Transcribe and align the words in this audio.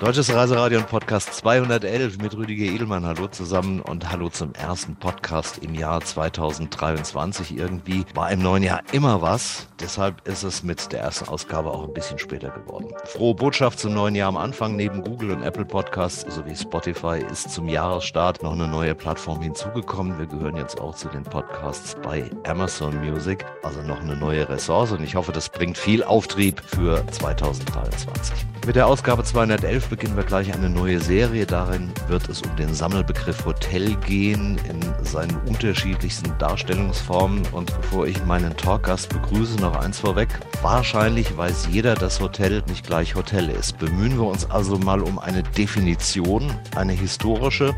Deutsches 0.00 0.34
Reiseradio 0.34 0.80
und 0.80 0.88
Podcast 0.88 1.32
211 1.34 2.18
mit 2.18 2.36
Rüdiger 2.36 2.64
Edelmann. 2.64 3.06
Hallo 3.06 3.28
zusammen 3.28 3.80
und 3.80 4.10
hallo 4.10 4.28
zum 4.28 4.52
ersten 4.52 4.96
Podcast 4.96 5.58
im 5.58 5.72
Jahr 5.72 6.00
2023. 6.00 7.56
Irgendwie 7.56 8.04
war 8.12 8.30
im 8.32 8.42
neuen 8.42 8.64
Jahr 8.64 8.82
immer 8.90 9.22
was. 9.22 9.68
Deshalb 9.80 10.26
ist 10.26 10.42
es 10.42 10.64
mit 10.64 10.92
der 10.92 11.00
ersten 11.00 11.28
Ausgabe 11.28 11.70
auch 11.70 11.84
ein 11.84 11.94
bisschen 11.94 12.18
später 12.18 12.50
geworden. 12.50 12.88
Frohe 13.04 13.36
Botschaft 13.36 13.78
zum 13.78 13.94
neuen 13.94 14.16
Jahr 14.16 14.28
am 14.28 14.36
Anfang. 14.36 14.74
Neben 14.74 15.00
Google 15.00 15.30
und 15.30 15.44
Apple 15.44 15.64
Podcasts 15.64 16.22
sowie 16.34 16.56
Spotify 16.56 17.24
ist 17.30 17.52
zum 17.52 17.68
Jahresstart 17.68 18.42
noch 18.42 18.52
eine 18.52 18.66
neue 18.66 18.96
Plattform 18.96 19.40
hinzugekommen. 19.42 20.18
Wir 20.18 20.26
gehören 20.26 20.56
jetzt 20.56 20.80
auch 20.80 20.96
zu 20.96 21.08
den 21.08 21.22
Podcasts 21.22 21.96
bei 22.02 22.28
Amazon 22.46 22.96
Music. 22.96 23.44
Also 23.62 23.80
noch 23.82 24.00
eine 24.00 24.16
neue 24.16 24.48
Ressource 24.48 24.90
und 24.90 25.04
ich 25.04 25.14
hoffe, 25.14 25.30
das 25.30 25.48
bringt 25.48 25.78
viel 25.78 26.02
Auftrieb 26.02 26.60
für 26.66 27.06
2023. 27.12 28.44
Mit 28.66 28.76
der 28.76 28.86
Ausgabe 28.86 29.22
211 29.22 29.83
beginnen 29.88 30.16
wir 30.16 30.24
gleich 30.24 30.52
eine 30.52 30.68
neue 30.68 31.00
Serie. 31.00 31.46
Darin 31.46 31.92
wird 32.08 32.28
es 32.28 32.42
um 32.42 32.54
den 32.56 32.74
Sammelbegriff 32.74 33.44
Hotel 33.44 33.94
gehen 33.96 34.58
in 34.68 34.80
seinen 35.04 35.36
unterschiedlichsten 35.46 36.36
Darstellungsformen. 36.38 37.42
Und 37.52 37.74
bevor 37.80 38.06
ich 38.06 38.24
meinen 38.24 38.56
Talkgast 38.56 39.08
begrüße, 39.08 39.60
noch 39.60 39.76
eins 39.76 40.00
vorweg. 40.00 40.28
Wahrscheinlich 40.62 41.36
weiß 41.36 41.68
jeder, 41.70 41.94
dass 41.94 42.20
Hotel 42.20 42.62
nicht 42.68 42.86
gleich 42.86 43.14
Hotel 43.14 43.48
ist. 43.48 43.78
Bemühen 43.78 44.16
wir 44.16 44.26
uns 44.26 44.50
also 44.50 44.78
mal 44.78 45.00
um 45.02 45.18
eine 45.18 45.42
Definition, 45.42 46.52
eine 46.76 46.92
historische. 46.92 47.74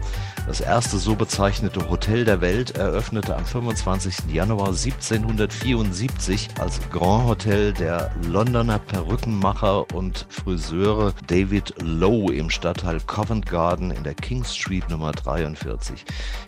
Das 0.46 0.60
erste 0.60 0.98
so 0.98 1.16
bezeichnete 1.16 1.90
Hotel 1.90 2.24
der 2.24 2.40
Welt 2.40 2.76
eröffnete 2.76 3.36
am 3.36 3.44
25. 3.44 4.32
Januar 4.32 4.68
1774 4.68 6.50
als 6.60 6.80
Grand 6.90 7.26
Hotel 7.26 7.72
der 7.72 8.12
Londoner 8.22 8.78
Perückenmacher 8.78 9.92
und 9.92 10.26
Friseure 10.28 11.12
David 11.26 11.74
Lowe 11.98 12.34
im 12.34 12.50
Stadtteil 12.50 13.00
Covent 13.00 13.46
Garden 13.46 13.90
in 13.90 14.04
der 14.04 14.12
King 14.12 14.44
Street 14.44 14.90
Nummer 14.90 15.12
43. 15.12 16.04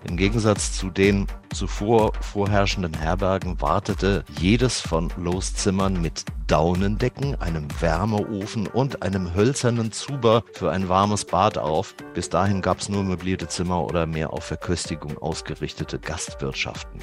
Im 0.06 0.19
Gegensatz 0.19 0.77
zu 0.77 0.91
den 0.91 1.27
zuvor 1.55 2.12
vorherrschenden 2.20 2.92
Herbergen 2.92 3.59
wartete 3.59 4.25
jedes 4.39 4.81
von 4.83 5.11
Lowes 5.17 5.55
Zimmern 5.55 6.03
mit 6.03 6.27
Daunendecken, 6.48 7.41
einem 7.41 7.67
Wärmeofen 7.81 8.67
und 8.67 9.03
einem 9.03 9.34
hölzernen 9.34 9.91
Zuber 9.91 10.45
für 10.53 10.70
ein 10.70 10.91
warmes 10.91 11.25
Bad 11.25 11.56
auf. 11.56 11.94
Bis 12.12 12.28
dahin 12.28 12.61
gab 12.61 12.81
es 12.81 12.91
nur 12.91 13.03
möblierte 13.03 13.48
Zimmer 13.48 13.83
oder 13.83 14.05
mehr 14.05 14.34
auf 14.34 14.44
Verköstigung 14.44 15.17
ausgerichtete 15.17 15.98
Gastwirtschaften. 15.98 17.00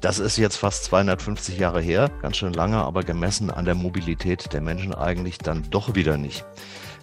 Das 0.00 0.18
ist 0.18 0.36
jetzt 0.36 0.56
fast 0.56 0.84
250 0.84 1.58
Jahre 1.58 1.80
her, 1.80 2.10
ganz 2.20 2.36
schön 2.36 2.52
lange, 2.52 2.78
aber 2.78 3.04
gemessen 3.04 3.50
an 3.50 3.64
der 3.64 3.76
Mobilität 3.76 4.52
der 4.52 4.60
Menschen 4.60 4.94
eigentlich 4.94 5.38
dann 5.38 5.64
doch 5.70 5.94
wieder 5.94 6.16
nicht. 6.16 6.44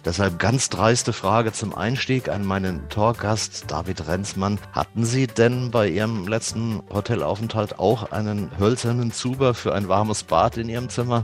Deshalb 0.04 0.40
ganz 0.40 0.68
dreiste 0.68 1.12
Frage 1.12 1.52
zum 1.52 1.76
Einstieg 1.76 2.28
an 2.28 2.44
meinen 2.44 2.88
Talkgast 2.88 3.70
David 3.70 4.08
Renzmann. 4.08 4.58
Hatten 4.72 5.04
Sie 5.04 5.28
denn 5.28 5.70
bei 5.70 5.88
Ihrem 5.88 6.26
letzten 6.26 6.82
Hotelaufenthalt 6.92 7.78
auch 7.78 8.10
einen 8.10 8.50
hölzernen 8.58 9.12
Zuber 9.12 9.54
für 9.54 9.72
ein 9.74 9.88
warmes 9.88 10.24
Bad 10.24 10.56
in 10.56 10.68
Ihrem 10.68 10.88
Zimmer? 10.88 11.22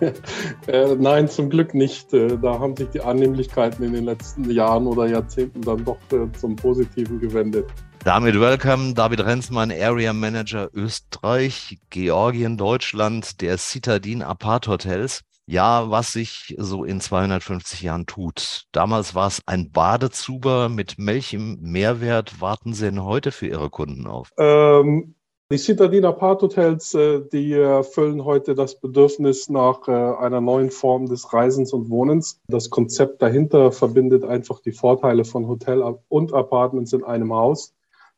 äh, 0.68 0.94
nein, 0.94 1.28
zum 1.28 1.50
Glück 1.50 1.74
nicht. 1.74 2.14
Äh, 2.14 2.38
da 2.40 2.60
haben 2.60 2.76
sich 2.76 2.88
die 2.90 3.00
Annehmlichkeiten 3.00 3.84
in 3.84 3.92
den 3.92 4.04
letzten 4.04 4.48
Jahren 4.48 4.86
oder 4.86 5.06
Jahrzehnten 5.06 5.60
dann 5.62 5.84
doch 5.84 5.98
äh, 6.12 6.30
zum 6.38 6.54
Positiven 6.54 7.18
gewendet. 7.18 7.66
Damit 8.04 8.38
welcome 8.38 8.94
David 8.94 9.20
Renzmann, 9.24 9.72
Area 9.72 10.12
Manager 10.12 10.70
Österreich, 10.74 11.78
Georgien, 11.90 12.56
Deutschland 12.56 13.40
der 13.40 13.58
Citadin 13.58 14.22
Apart 14.22 14.68
Hotels. 14.68 15.22
Ja, 15.46 15.90
was 15.90 16.12
sich 16.12 16.54
so 16.58 16.84
in 16.84 17.00
250 17.00 17.82
Jahren 17.82 18.06
tut. 18.06 18.64
Damals 18.72 19.14
war 19.14 19.26
es 19.26 19.42
ein 19.46 19.72
Badezuber 19.72 20.68
mit 20.68 20.94
welchem 20.98 21.58
Mehrwert 21.60 22.40
warten 22.40 22.74
Sie 22.74 22.84
denn 22.84 23.02
heute 23.02 23.32
für 23.32 23.48
Ihre 23.48 23.68
Kunden 23.68 24.06
auf? 24.06 24.30
Ähm, 24.38 25.14
die 25.50 25.58
Citadin 25.58 26.04
Apart 26.04 26.42
Hotels, 26.42 26.94
äh, 26.94 27.20
die 27.32 27.52
erfüllen 27.52 28.24
heute 28.24 28.54
das 28.54 28.80
Bedürfnis 28.80 29.50
nach 29.50 29.88
äh, 29.88 29.90
einer 29.90 30.40
neuen 30.40 30.70
Form 30.70 31.06
des 31.06 31.32
Reisens 31.32 31.72
und 31.72 31.90
Wohnens. 31.90 32.40
Das 32.46 32.70
Konzept 32.70 33.20
dahinter 33.20 33.72
verbindet 33.72 34.24
einfach 34.24 34.60
die 34.60 34.72
Vorteile 34.72 35.24
von 35.24 35.48
Hotel 35.48 35.82
und 36.08 36.32
Apartments 36.32 36.92
in 36.92 37.04
einem 37.04 37.34
Haus. 37.34 37.74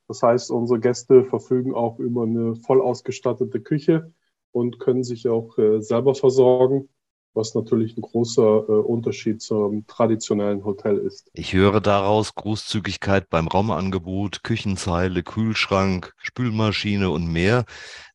Das 0.09 0.23
heißt, 0.23 0.51
unsere 0.51 0.79
Gäste 0.79 1.25
verfügen 1.25 1.75
auch 1.75 1.99
über 1.99 2.25
eine 2.25 2.55
voll 2.55 2.83
ausgestattete 2.83 3.61
Küche 3.61 4.13
und 4.53 4.79
können 4.79 5.03
sich 5.03 5.27
auch 5.29 5.57
äh, 5.57 5.81
selber 5.81 6.15
versorgen 6.15 6.89
was 7.35 7.55
natürlich 7.55 7.97
ein 7.97 8.03
großer 8.03 8.43
äh, 8.43 8.73
Unterschied 8.73 9.43
zum 9.43 9.87
traditionellen 9.87 10.65
Hotel 10.65 10.99
ist. 10.99 11.31
Ich 11.35 11.53
höre 11.53 11.81
daraus 11.81 12.35
Großzügigkeit 12.35 13.29
beim 13.29 13.49
Raumangebot, 13.49 14.43
Küchenzeile, 14.45 15.23
Kühlschrank, 15.23 16.13
Spülmaschine 16.19 17.11
und 17.11 17.31
mehr. 17.31 17.65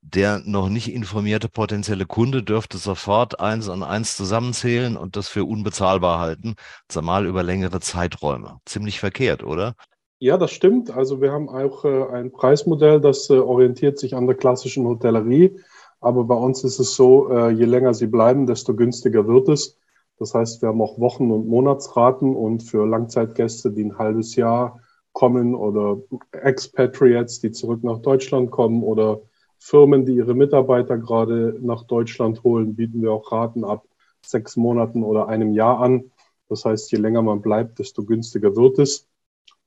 Der 0.02 0.42
noch 0.46 0.70
nicht 0.70 0.92
informierte 0.92 1.50
potenzielle 1.50 2.06
Kunde 2.06 2.42
dürfte 2.42 2.78
sofort 2.78 3.40
eins 3.40 3.68
an 3.70 3.84
eins 3.84 4.16
zusammenzählen 4.16 4.96
und 4.96 5.16
das 5.16 5.28
für 5.28 5.44
unbezahlbar 5.44 6.20
halten, 6.20 6.56
zumal 6.88 7.26
über 7.26 7.44
längere 7.44 7.82
Zeiträume. 7.82 8.60
Ziemlich 8.66 9.00
verkehrt, 9.00 9.44
oder? 9.44 9.76
Ja, 10.20 10.38
das 10.38 10.52
stimmt. 10.52 10.92
Also 10.92 11.22
wir 11.22 11.32
haben 11.32 11.50
auch 11.50 11.86
äh, 11.86 12.04
ein 12.14 12.32
Preismodell, 12.32 13.00
das 13.00 13.30
äh, 13.30 13.34
orientiert 13.34 14.00
sich 14.00 14.16
an 14.16 14.28
der 14.28 14.36
klassischen 14.36 14.86
Hotellerie 14.86 15.58
aber 16.02 16.24
bei 16.24 16.36
uns 16.36 16.64
ist 16.64 16.80
es 16.80 16.96
so, 16.96 17.30
äh, 17.30 17.52
je 17.52 17.66
länger 17.66 17.94
sie 17.94 18.08
bleiben, 18.08 18.48
desto 18.48 18.76
günstiger 18.76 19.28
wird 19.28 19.50
es. 19.50 19.78
Das 20.18 20.34
heißt, 20.34 20.62
wir 20.62 20.70
haben 20.70 20.82
auch 20.82 21.00
Wochen- 21.00 21.32
und 21.32 21.48
Monatsraten 21.48 22.36
und 22.36 22.64
für 22.64 22.86
Langzeitgäste, 22.86 23.72
die 23.72 23.86
ein 23.86 23.98
halbes 23.98 24.36
Jahr 24.36 24.80
kommen 25.14 25.56
oder 25.56 25.98
Expatriates, 26.32 27.40
die 27.40 27.52
zurück 27.52 27.84
nach 27.84 28.00
Deutschland 28.00 28.52
kommen 28.52 28.84
oder 28.84 29.22
Firmen, 29.58 30.06
die 30.06 30.16
ihre 30.16 30.36
Mitarbeiter 30.36 30.98
gerade 30.98 31.58
nach 31.62 31.84
Deutschland 31.84 32.44
holen, 32.44 32.76
bieten 32.76 33.02
wir 33.02 33.12
auch 33.12 33.32
Raten 33.32 33.64
ab 33.66 33.86
sechs 34.26 34.56
Monaten 34.56 35.04
oder 35.04 35.28
einem 35.28 35.54
Jahr 35.54 35.80
an. 35.80 36.12
Das 36.48 36.66
heißt, 36.66 36.92
je 36.92 36.98
länger 36.98 37.22
man 37.22 37.42
bleibt, 37.42 37.80
desto 37.80 38.04
günstiger 38.04 38.56
wird 38.56 38.80
es. 38.80 39.09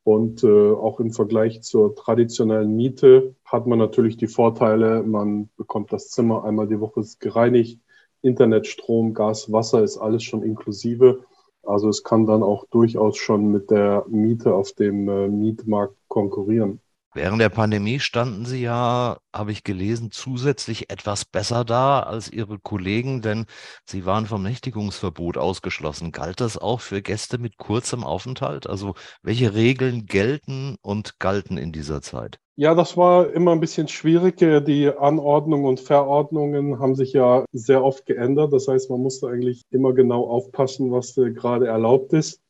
Und 0.04 0.42
äh, 0.42 0.72
auch 0.72 0.98
im 0.98 1.12
Vergleich 1.12 1.62
zur 1.62 1.94
traditionellen 1.94 2.74
Miete 2.74 3.36
hat 3.44 3.66
man 3.66 3.78
natürlich 3.78 4.16
die 4.16 4.26
Vorteile, 4.26 5.02
man 5.04 5.48
bekommt 5.56 5.92
das 5.92 6.10
Zimmer 6.10 6.44
einmal 6.44 6.66
die 6.66 6.80
Woche 6.80 7.04
gereinigt, 7.20 7.78
Internet, 8.20 8.66
Strom, 8.66 9.14
Gas, 9.14 9.52
Wasser 9.52 9.82
ist 9.82 9.98
alles 9.98 10.22
schon 10.22 10.42
inklusive. 10.42 11.24
Also 11.64 11.88
es 11.88 12.02
kann 12.02 12.26
dann 12.26 12.42
auch 12.42 12.66
durchaus 12.66 13.16
schon 13.16 13.52
mit 13.52 13.70
der 13.70 14.04
Miete 14.08 14.54
auf 14.54 14.72
dem 14.72 15.08
äh, 15.08 15.28
Mietmarkt 15.28 15.96
konkurrieren. 16.08 16.80
Während 17.14 17.42
der 17.42 17.50
Pandemie 17.50 18.00
standen 18.00 18.46
Sie 18.46 18.62
ja, 18.62 19.18
habe 19.34 19.52
ich 19.52 19.64
gelesen, 19.64 20.10
zusätzlich 20.10 20.90
etwas 20.90 21.26
besser 21.26 21.62
da 21.62 22.00
als 22.00 22.32
Ihre 22.32 22.58
Kollegen, 22.58 23.20
denn 23.20 23.44
Sie 23.84 24.06
waren 24.06 24.24
vom 24.24 24.42
Nächtigungsverbot 24.42 25.36
ausgeschlossen. 25.36 26.12
Galt 26.12 26.40
das 26.40 26.56
auch 26.56 26.80
für 26.80 27.02
Gäste 27.02 27.36
mit 27.36 27.58
kurzem 27.58 28.02
Aufenthalt? 28.02 28.66
Also 28.66 28.94
welche 29.22 29.52
Regeln 29.54 30.06
gelten 30.06 30.76
und 30.80 31.18
galten 31.18 31.58
in 31.58 31.70
dieser 31.70 32.00
Zeit? 32.00 32.38
Ja, 32.56 32.74
das 32.74 32.96
war 32.96 33.32
immer 33.32 33.52
ein 33.52 33.60
bisschen 33.60 33.88
schwierig. 33.88 34.36
Die 34.36 34.88
Anordnungen 34.88 35.66
und 35.66 35.80
Verordnungen 35.80 36.78
haben 36.78 36.94
sich 36.94 37.12
ja 37.14 37.44
sehr 37.52 37.82
oft 37.82 38.04
geändert. 38.04 38.52
Das 38.52 38.68
heißt, 38.68 38.90
man 38.90 39.00
musste 39.00 39.28
eigentlich 39.28 39.62
immer 39.70 39.94
genau 39.94 40.28
aufpassen, 40.28 40.90
was 40.90 41.14
gerade 41.14 41.66
erlaubt 41.66 42.12
ist. 42.12 42.41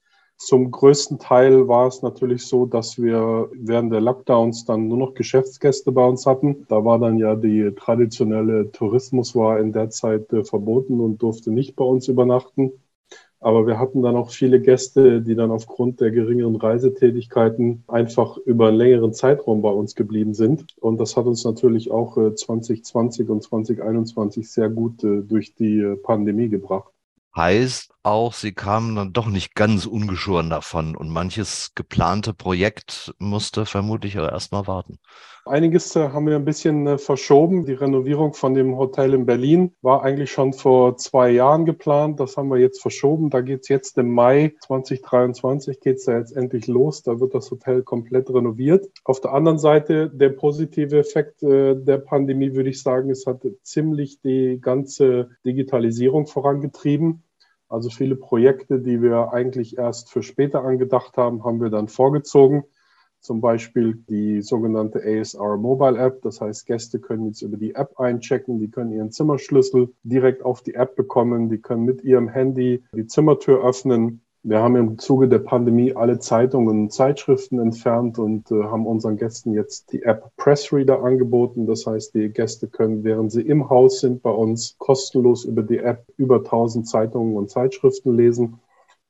Zum 0.44 0.72
größten 0.72 1.20
Teil 1.20 1.68
war 1.68 1.86
es 1.86 2.02
natürlich 2.02 2.44
so, 2.44 2.66
dass 2.66 3.00
wir 3.00 3.48
während 3.52 3.92
der 3.92 4.00
Lockdowns 4.00 4.64
dann 4.64 4.88
nur 4.88 4.98
noch 4.98 5.14
Geschäftsgäste 5.14 5.92
bei 5.92 6.04
uns 6.04 6.26
hatten. 6.26 6.66
Da 6.68 6.84
war 6.84 6.98
dann 6.98 7.16
ja 7.16 7.36
die 7.36 7.70
traditionelle 7.76 8.72
Tourismus 8.72 9.36
war 9.36 9.60
in 9.60 9.72
der 9.72 9.90
Zeit 9.90 10.32
äh, 10.32 10.42
verboten 10.42 10.98
und 10.98 11.22
durfte 11.22 11.52
nicht 11.52 11.76
bei 11.76 11.84
uns 11.84 12.08
übernachten. 12.08 12.72
Aber 13.38 13.68
wir 13.68 13.78
hatten 13.78 14.02
dann 14.02 14.16
auch 14.16 14.30
viele 14.30 14.60
Gäste, 14.60 15.22
die 15.22 15.36
dann 15.36 15.52
aufgrund 15.52 16.00
der 16.00 16.10
geringeren 16.10 16.56
Reisetätigkeiten 16.56 17.84
einfach 17.86 18.36
über 18.38 18.68
einen 18.68 18.78
längeren 18.78 19.12
Zeitraum 19.12 19.62
bei 19.62 19.70
uns 19.70 19.94
geblieben 19.94 20.34
sind. 20.34 20.66
Und 20.80 20.98
das 20.98 21.16
hat 21.16 21.26
uns 21.26 21.44
natürlich 21.44 21.92
auch 21.92 22.16
2020 22.16 23.28
äh, 23.28 23.30
und 23.30 23.44
2021 23.44 24.50
sehr 24.50 24.70
gut 24.70 25.04
äh, 25.04 25.22
durch 25.22 25.54
die 25.54 25.78
äh, 25.78 25.94
Pandemie 25.94 26.48
gebracht. 26.48 26.92
Heißt 27.36 27.91
auch, 28.04 28.32
sie 28.32 28.52
kamen 28.52 28.96
dann 28.96 29.12
doch 29.12 29.26
nicht 29.26 29.54
ganz 29.54 29.86
ungeschoren 29.86 30.50
davon 30.50 30.96
und 30.96 31.08
manches 31.08 31.72
geplante 31.74 32.34
Projekt 32.34 33.14
musste 33.18 33.66
vermutlich 33.66 34.16
erstmal 34.16 34.66
warten. 34.66 34.98
Einiges 35.44 35.96
äh, 35.96 36.10
haben 36.10 36.28
wir 36.28 36.36
ein 36.36 36.44
bisschen 36.44 36.86
äh, 36.86 36.98
verschoben. 36.98 37.66
Die 37.66 37.72
Renovierung 37.72 38.32
von 38.32 38.54
dem 38.54 38.76
Hotel 38.76 39.12
in 39.12 39.26
Berlin 39.26 39.74
war 39.82 40.04
eigentlich 40.04 40.30
schon 40.30 40.52
vor 40.52 40.96
zwei 40.98 41.30
Jahren 41.30 41.64
geplant. 41.64 42.20
Das 42.20 42.36
haben 42.36 42.48
wir 42.48 42.58
jetzt 42.58 42.80
verschoben. 42.80 43.28
Da 43.28 43.40
geht 43.40 43.62
es 43.62 43.68
jetzt 43.68 43.98
im 43.98 44.12
Mai 44.12 44.54
2023 44.60 45.80
geht 45.80 45.96
es 45.96 46.04
da 46.04 46.16
jetzt 46.16 46.36
endlich 46.36 46.68
los. 46.68 47.02
Da 47.02 47.18
wird 47.18 47.34
das 47.34 47.50
Hotel 47.50 47.82
komplett 47.82 48.30
renoviert. 48.30 48.86
Auf 49.02 49.20
der 49.20 49.32
anderen 49.32 49.58
Seite 49.58 50.10
der 50.10 50.28
positive 50.28 50.96
Effekt 50.96 51.42
äh, 51.42 51.74
der 51.74 51.98
Pandemie 51.98 52.54
würde 52.54 52.70
ich 52.70 52.80
sagen, 52.80 53.10
es 53.10 53.26
hat 53.26 53.42
ziemlich 53.64 54.20
die 54.20 54.60
ganze 54.60 55.30
Digitalisierung 55.44 56.28
vorangetrieben. 56.28 57.24
Also 57.72 57.88
viele 57.88 58.16
Projekte, 58.16 58.80
die 58.80 59.00
wir 59.00 59.32
eigentlich 59.32 59.78
erst 59.78 60.10
für 60.10 60.22
später 60.22 60.62
angedacht 60.62 61.16
haben, 61.16 61.42
haben 61.42 61.58
wir 61.62 61.70
dann 61.70 61.88
vorgezogen. 61.88 62.64
Zum 63.20 63.40
Beispiel 63.40 63.94
die 64.10 64.42
sogenannte 64.42 65.00
ASR 65.02 65.56
Mobile 65.56 65.96
App. 65.96 66.20
Das 66.20 66.42
heißt, 66.42 66.66
Gäste 66.66 67.00
können 67.00 67.26
jetzt 67.28 67.40
über 67.40 67.56
die 67.56 67.74
App 67.74 67.98
einchecken, 67.98 68.58
die 68.58 68.70
können 68.70 68.92
ihren 68.92 69.10
Zimmerschlüssel 69.10 69.94
direkt 70.02 70.44
auf 70.44 70.60
die 70.60 70.74
App 70.74 70.96
bekommen, 70.96 71.48
die 71.48 71.62
können 71.62 71.84
mit 71.84 72.02
ihrem 72.02 72.28
Handy 72.28 72.84
die 72.94 73.06
Zimmertür 73.06 73.64
öffnen. 73.64 74.21
Wir 74.44 74.58
haben 74.58 74.74
im 74.74 74.98
Zuge 74.98 75.28
der 75.28 75.38
Pandemie 75.38 75.94
alle 75.94 76.18
Zeitungen 76.18 76.80
und 76.80 76.92
Zeitschriften 76.92 77.60
entfernt 77.60 78.18
und 78.18 78.50
äh, 78.50 78.64
haben 78.64 78.86
unseren 78.86 79.16
Gästen 79.16 79.52
jetzt 79.52 79.92
die 79.92 80.02
App 80.02 80.32
Pressreader 80.36 81.04
angeboten. 81.04 81.66
Das 81.66 81.86
heißt, 81.86 82.12
die 82.14 82.28
Gäste 82.28 82.66
können, 82.66 83.04
während 83.04 83.30
sie 83.30 83.42
im 83.42 83.70
Haus 83.70 84.00
sind, 84.00 84.20
bei 84.20 84.30
uns 84.30 84.76
kostenlos 84.78 85.44
über 85.44 85.62
die 85.62 85.78
App 85.78 86.06
über 86.16 86.38
1000 86.38 86.88
Zeitungen 86.88 87.36
und 87.36 87.50
Zeitschriften 87.50 88.16
lesen. 88.16 88.58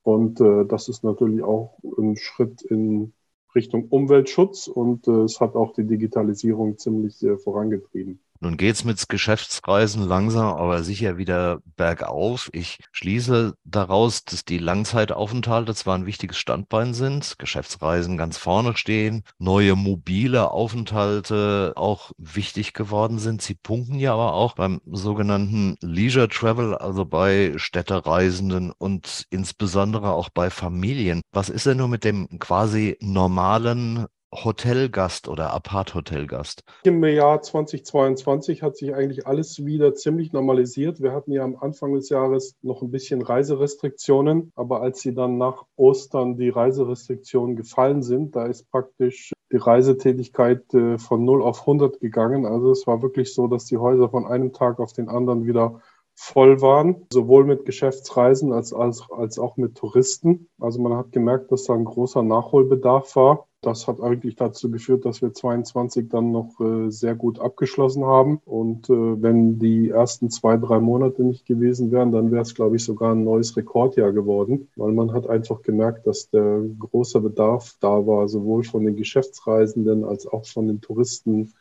Und 0.02 0.38
äh, 0.42 0.66
das 0.66 0.90
ist 0.90 1.02
natürlich 1.02 1.42
auch 1.42 1.78
ein 1.96 2.16
Schritt 2.16 2.60
in 2.60 3.14
Richtung 3.54 3.88
Umweltschutz 3.88 4.66
und 4.66 5.08
äh, 5.08 5.22
es 5.22 5.40
hat 5.40 5.54
auch 5.54 5.72
die 5.72 5.86
Digitalisierung 5.86 6.76
ziemlich 6.76 7.22
äh, 7.22 7.38
vorangetrieben. 7.38 8.20
Nun 8.42 8.56
geht's 8.56 8.82
mit 8.82 9.08
Geschäftsreisen 9.08 10.02
langsam, 10.02 10.56
aber 10.56 10.82
sicher 10.82 11.16
wieder 11.16 11.60
bergauf. 11.76 12.50
Ich 12.52 12.80
schließe 12.90 13.54
daraus, 13.62 14.24
dass 14.24 14.44
die 14.44 14.58
Langzeitaufenthalte 14.58 15.76
zwar 15.76 15.94
ein 15.94 16.06
wichtiges 16.06 16.38
Standbein 16.38 16.92
sind, 16.92 17.38
Geschäftsreisen 17.38 18.16
ganz 18.16 18.38
vorne 18.38 18.76
stehen, 18.76 19.22
neue 19.38 19.76
mobile 19.76 20.50
Aufenthalte 20.50 21.74
auch 21.76 22.10
wichtig 22.18 22.72
geworden 22.72 23.20
sind. 23.20 23.42
Sie 23.42 23.54
punkten 23.54 24.00
ja 24.00 24.12
aber 24.12 24.32
auch 24.32 24.56
beim 24.56 24.80
sogenannten 24.86 25.76
Leisure 25.80 26.28
Travel, 26.28 26.74
also 26.74 27.04
bei 27.04 27.52
Städtereisenden 27.58 28.72
und 28.76 29.24
insbesondere 29.30 30.10
auch 30.14 30.30
bei 30.30 30.50
Familien. 30.50 31.20
Was 31.30 31.48
ist 31.48 31.66
denn 31.66 31.78
nur 31.78 31.86
mit 31.86 32.02
dem 32.02 32.40
quasi 32.40 32.96
normalen 33.00 34.08
Hotelgast 34.32 35.28
oder 35.28 35.52
Apart-Hotelgast? 35.52 36.64
Im 36.84 37.04
Jahr 37.04 37.42
2022 37.42 38.62
hat 38.62 38.76
sich 38.76 38.94
eigentlich 38.94 39.26
alles 39.26 39.64
wieder 39.64 39.94
ziemlich 39.94 40.32
normalisiert. 40.32 41.00
Wir 41.02 41.12
hatten 41.12 41.32
ja 41.32 41.44
am 41.44 41.56
Anfang 41.56 41.94
des 41.94 42.08
Jahres 42.08 42.56
noch 42.62 42.82
ein 42.82 42.90
bisschen 42.90 43.20
Reiserestriktionen, 43.20 44.52
aber 44.56 44.80
als 44.80 45.00
sie 45.00 45.14
dann 45.14 45.36
nach 45.36 45.64
Ostern 45.76 46.36
die 46.36 46.48
Reiserestriktionen 46.48 47.56
gefallen 47.56 48.02
sind, 48.02 48.34
da 48.34 48.46
ist 48.46 48.70
praktisch 48.70 49.32
die 49.52 49.58
Reisetätigkeit 49.58 50.72
äh, 50.72 50.98
von 50.98 51.24
0 51.24 51.42
auf 51.42 51.60
100 51.60 52.00
gegangen. 52.00 52.46
Also 52.46 52.70
es 52.70 52.86
war 52.86 53.02
wirklich 53.02 53.34
so, 53.34 53.46
dass 53.46 53.66
die 53.66 53.76
Häuser 53.76 54.08
von 54.08 54.26
einem 54.26 54.52
Tag 54.52 54.80
auf 54.80 54.94
den 54.94 55.08
anderen 55.08 55.46
wieder 55.46 55.80
voll 56.22 56.60
waren, 56.62 57.06
sowohl 57.12 57.44
mit 57.44 57.64
Geschäftsreisen 57.64 58.52
als, 58.52 58.72
als, 58.72 59.04
als 59.10 59.38
auch 59.40 59.56
mit 59.56 59.74
Touristen. 59.74 60.48
Also 60.60 60.80
man 60.80 60.96
hat 60.96 61.10
gemerkt, 61.10 61.50
dass 61.50 61.64
da 61.64 61.74
ein 61.74 61.84
großer 61.84 62.22
Nachholbedarf 62.22 63.16
war 63.16 63.48
das 63.62 63.86
hat 63.86 64.00
eigentlich 64.00 64.34
dazu 64.34 64.70
geführt, 64.70 65.04
dass 65.04 65.22
wir 65.22 65.32
22 65.32 66.08
dann 66.08 66.32
noch 66.32 66.60
äh, 66.60 66.90
sehr 66.90 67.14
gut 67.14 67.38
abgeschlossen 67.38 68.04
haben. 68.04 68.40
Und 68.44 68.90
äh, 68.90 69.22
wenn 69.22 69.60
die 69.60 69.90
ersten 69.90 70.30
zwei, 70.30 70.56
drei 70.56 70.80
Monate 70.80 71.22
nicht 71.22 71.46
gewesen 71.46 71.92
wären, 71.92 72.10
dann 72.10 72.32
wäre 72.32 72.42
es, 72.42 72.56
glaube 72.56 72.76
ich, 72.76 72.84
sogar 72.84 73.12
ein 73.12 73.22
neues 73.22 73.56
Rekordjahr 73.56 74.12
geworden, 74.12 74.68
weil 74.74 74.92
man 74.92 75.12
hat 75.12 75.28
einfach 75.28 75.62
gemerkt, 75.62 76.08
dass 76.08 76.28
der 76.30 76.60
große 76.76 77.20
Bedarf 77.20 77.76
da 77.78 78.04
war, 78.04 78.28
sowohl 78.28 78.64
von 78.64 78.84
den 78.84 78.96
Geschäftsreisenden 78.96 80.04
als 80.04 80.26
auch 80.26 80.44
von 80.44 80.66
den 80.66 80.80
Touristen. 80.80 81.52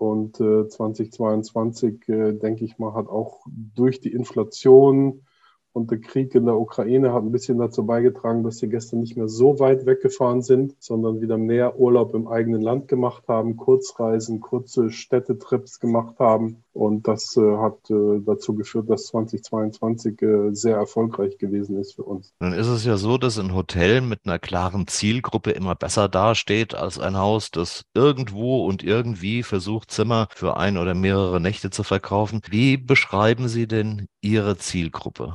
Und 0.00 0.40
äh, 0.40 0.66
2022, 0.66 2.08
äh, 2.08 2.32
denke 2.32 2.64
ich 2.64 2.78
mal, 2.78 2.94
hat 2.94 3.08
auch 3.08 3.44
durch 3.46 4.00
die 4.00 4.12
Inflation, 4.12 5.26
und 5.72 5.90
der 5.90 6.00
Krieg 6.00 6.34
in 6.34 6.46
der 6.46 6.58
Ukraine 6.58 7.12
hat 7.12 7.22
ein 7.22 7.30
bisschen 7.30 7.58
dazu 7.58 7.86
beigetragen, 7.86 8.42
dass 8.42 8.56
die 8.56 8.68
Gäste 8.68 8.96
nicht 8.96 9.16
mehr 9.16 9.28
so 9.28 9.60
weit 9.60 9.86
weggefahren 9.86 10.42
sind, 10.42 10.74
sondern 10.80 11.20
wieder 11.20 11.38
mehr 11.38 11.78
Urlaub 11.78 12.14
im 12.14 12.26
eigenen 12.26 12.60
Land 12.60 12.88
gemacht 12.88 13.28
haben, 13.28 13.56
Kurzreisen, 13.56 14.40
kurze 14.40 14.90
Städtetrips 14.90 15.78
gemacht 15.78 16.18
haben. 16.18 16.64
Und 16.80 17.06
das 17.06 17.36
äh, 17.36 17.58
hat 17.58 17.90
äh, 17.90 18.20
dazu 18.24 18.54
geführt, 18.54 18.88
dass 18.88 19.02
2022 19.08 20.22
äh, 20.22 20.54
sehr 20.54 20.76
erfolgreich 20.76 21.36
gewesen 21.36 21.78
ist 21.78 21.96
für 21.96 22.04
uns. 22.04 22.32
Nun 22.40 22.54
ist 22.54 22.68
es 22.68 22.86
ja 22.86 22.96
so, 22.96 23.18
dass 23.18 23.38
ein 23.38 23.54
Hotel 23.54 24.00
mit 24.00 24.20
einer 24.24 24.38
klaren 24.38 24.86
Zielgruppe 24.86 25.50
immer 25.50 25.74
besser 25.74 26.08
dasteht 26.08 26.74
als 26.74 26.98
ein 26.98 27.18
Haus, 27.18 27.50
das 27.50 27.84
irgendwo 27.92 28.64
und 28.64 28.82
irgendwie 28.82 29.42
versucht, 29.42 29.90
Zimmer 29.90 30.28
für 30.34 30.56
ein 30.56 30.78
oder 30.78 30.94
mehrere 30.94 31.38
Nächte 31.38 31.68
zu 31.68 31.82
verkaufen. 31.82 32.40
Wie 32.48 32.78
beschreiben 32.78 33.48
Sie 33.48 33.68
denn 33.68 34.06
Ihre 34.22 34.56
Zielgruppe? 34.56 35.34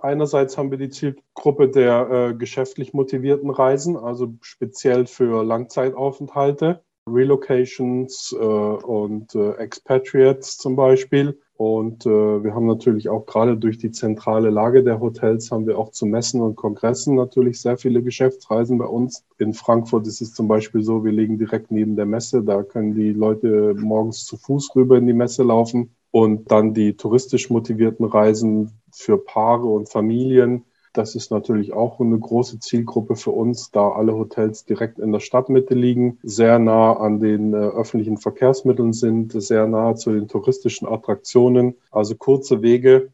Einerseits 0.00 0.56
haben 0.56 0.70
wir 0.70 0.78
die 0.78 0.90
Zielgruppe 0.90 1.70
der 1.70 2.08
äh, 2.08 2.34
geschäftlich 2.34 2.92
motivierten 2.92 3.50
Reisen, 3.50 3.96
also 3.96 4.34
speziell 4.42 5.06
für 5.06 5.42
Langzeitaufenthalte, 5.42 6.84
Relocations 7.12 8.34
äh, 8.38 8.44
und 8.44 9.34
äh, 9.34 9.52
Expatriates 9.52 10.58
zum 10.58 10.76
Beispiel. 10.76 11.38
Und 11.58 12.06
äh, 12.06 12.44
wir 12.44 12.54
haben 12.54 12.68
natürlich 12.68 13.08
auch 13.08 13.26
gerade 13.26 13.56
durch 13.56 13.78
die 13.78 13.90
zentrale 13.90 14.48
Lage 14.48 14.84
der 14.84 15.00
Hotels 15.00 15.50
haben 15.50 15.66
wir 15.66 15.76
auch 15.76 15.90
zu 15.90 16.06
Messen 16.06 16.40
und 16.40 16.54
Kongressen 16.54 17.16
natürlich 17.16 17.60
sehr 17.60 17.76
viele 17.76 18.00
Geschäftsreisen 18.00 18.78
bei 18.78 18.84
uns. 18.84 19.24
In 19.38 19.54
Frankfurt 19.54 20.06
ist 20.06 20.20
es 20.20 20.34
zum 20.34 20.46
Beispiel 20.46 20.84
so, 20.84 21.04
wir 21.04 21.10
liegen 21.10 21.36
direkt 21.36 21.72
neben 21.72 21.96
der 21.96 22.06
Messe. 22.06 22.44
Da 22.44 22.62
können 22.62 22.94
die 22.94 23.12
Leute 23.12 23.74
morgens 23.76 24.24
zu 24.24 24.36
Fuß 24.36 24.76
rüber 24.76 24.98
in 24.98 25.08
die 25.08 25.12
Messe 25.12 25.42
laufen. 25.42 25.90
Und 26.12 26.50
dann 26.50 26.74
die 26.74 26.96
touristisch 26.96 27.50
motivierten 27.50 28.06
Reisen 28.06 28.70
für 28.92 29.18
Paare 29.18 29.66
und 29.66 29.88
Familien. 29.88 30.64
Das 30.98 31.14
ist 31.14 31.30
natürlich 31.30 31.72
auch 31.72 32.00
eine 32.00 32.18
große 32.18 32.58
Zielgruppe 32.58 33.14
für 33.14 33.30
uns, 33.30 33.70
da 33.70 33.90
alle 33.90 34.14
Hotels 34.14 34.64
direkt 34.64 34.98
in 34.98 35.12
der 35.12 35.20
Stadtmitte 35.20 35.74
liegen, 35.74 36.18
sehr 36.24 36.58
nah 36.58 36.94
an 36.94 37.20
den 37.20 37.54
äh, 37.54 37.56
öffentlichen 37.56 38.16
Verkehrsmitteln 38.16 38.92
sind, 38.92 39.30
sehr 39.40 39.68
nah 39.68 39.94
zu 39.94 40.10
den 40.10 40.26
touristischen 40.26 40.88
Attraktionen, 40.88 41.76
also 41.92 42.16
kurze 42.16 42.62
Wege 42.62 43.12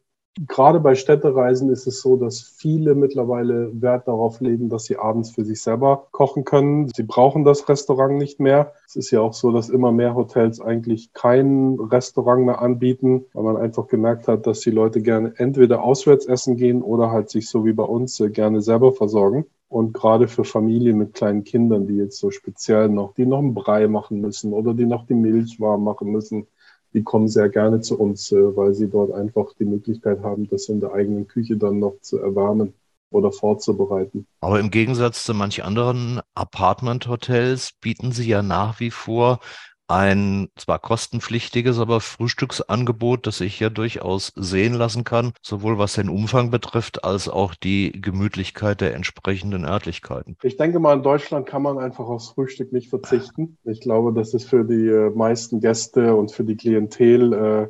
Gerade 0.49 0.81
bei 0.81 0.97
Städtereisen 0.97 1.71
ist 1.71 1.87
es 1.87 2.01
so, 2.01 2.17
dass 2.17 2.41
viele 2.41 2.97
mittlerweile 2.97 3.71
Wert 3.81 4.09
darauf 4.09 4.41
legen, 4.41 4.69
dass 4.69 4.85
sie 4.85 4.97
abends 4.97 5.31
für 5.31 5.45
sich 5.45 5.63
selber 5.63 6.09
kochen 6.11 6.45
können. 6.45 6.91
Sie 6.95 7.05
brauchen 7.05 7.45
das 7.45 7.69
Restaurant 7.69 8.17
nicht 8.17 8.41
mehr. 8.41 8.73
Es 8.87 8.97
ist 8.97 9.13
ja 9.13 9.21
auch 9.21 9.33
so, 9.33 9.53
dass 9.53 9.69
immer 9.69 9.93
mehr 9.93 10.17
Hotels 10.17 10.61
eigentlich 10.61 11.13
kein 11.13 11.79
Restaurant 11.79 12.47
mehr 12.47 12.61
anbieten, 12.61 13.27
weil 13.33 13.45
man 13.45 13.57
einfach 13.57 13.87
gemerkt 13.87 14.27
hat, 14.27 14.47
dass 14.49 14.61
die 14.61 14.73
Leute 14.73 15.03
gerne 15.03 15.35
entweder 15.37 15.85
auswärts 15.85 16.27
essen 16.27 16.57
gehen 16.57 16.83
oder 16.83 17.13
halt 17.13 17.31
sich 17.31 17.49
so 17.49 17.65
wie 17.65 17.73
bei 17.73 17.85
uns 17.85 18.21
gerne 18.33 18.61
selber 18.61 18.93
versorgen. 18.93 19.47
Und 19.69 19.93
gerade 19.93 20.29
für 20.29 20.45
Familien 20.45 20.99
mit 20.99 21.15
kleinen 21.15 21.45
Kindern, 21.45 21.87
die 21.87 21.97
jetzt 21.97 22.19
so 22.19 22.31
speziell 22.31 22.89
noch, 22.89 23.15
die 23.15 23.27
noch 23.27 23.39
einen 23.39 23.55
Brei 23.55 23.89
machen 23.89 24.21
müssen 24.21 24.53
oder 24.53 24.75
die 24.75 24.87
noch 24.87 25.07
die 25.07 25.15
Milch 25.15 25.61
warm 25.61 25.85
machen 25.85 26.11
müssen, 26.11 26.47
die 26.95 27.03
kommen 27.03 27.29
sehr 27.29 27.49
gerne 27.49 27.81
zu 27.81 27.99
uns, 27.99 28.33
äh, 28.33 28.57
weil 28.57 28.75
sie 28.75 28.89
dort 28.89 29.13
einfach 29.13 29.53
die 29.59 29.65
Möglichkeit 29.65 30.23
haben, 30.23 30.49
das 30.49 30.69
in 30.69 30.81
der 30.81 30.93
eigenen 30.93 31.27
Küche 31.27 31.57
dann 31.57 31.81
noch 31.81 31.97
zu 32.01 32.19
erwärmen 32.19 32.73
oder 33.11 33.33
vorzubereiten. 33.33 34.27
Aber 34.41 34.59
im 34.61 34.71
Gegensatz 34.71 35.25
zu 35.25 35.35
manch 35.35 35.65
anderen 35.65 36.21
Apartment-Hotels 36.35 37.73
bieten 37.81 38.13
sie 38.13 38.29
ja 38.29 38.43
nach 38.43 38.81
wie 38.81 38.91
vor 38.91 39.41
ein 39.87 40.49
zwar 40.57 40.79
kostenpflichtiges, 40.79 41.79
aber 41.79 42.01
Frühstücksangebot, 42.01 43.27
das 43.27 43.39
sich 43.39 43.61
ja 43.61 43.69
durchaus 43.69 44.33
sehen 44.35 44.75
lassen 44.75 45.05
kann, 45.05 45.33
sowohl 45.43 45.79
was 45.79 45.95
den 45.95 46.09
Umfang 46.09 46.51
betrifft, 46.51 47.05
als 47.05 47.29
auch 47.29 47.55
die 47.55 47.93
Gemütlichkeit 47.93 48.81
der 48.81 48.95
entsprechenden 48.95 49.65
Örtlichkeiten. 49.65 50.37
Ich 50.43 50.57
denke 50.57 50.79
mal, 50.79 50.97
in 50.97 51.03
Deutschland 51.03 51.47
kann 51.47 51.63
man 51.63 51.79
einfach 51.79 52.07
aufs 52.07 52.31
Frühstück 52.31 52.73
nicht 52.73 52.89
verzichten. 52.89 53.59
Ich 53.65 53.81
glaube, 53.81 54.13
das 54.13 54.35
ist 54.35 54.49
für 54.49 54.65
die 54.65 54.89
äh, 54.89 55.11
meisten 55.11 55.61
Gäste 55.61 56.15
und 56.17 56.33
für 56.33 56.45
die 56.45 56.57
Klientel 56.57 57.33
äh, 57.33 57.69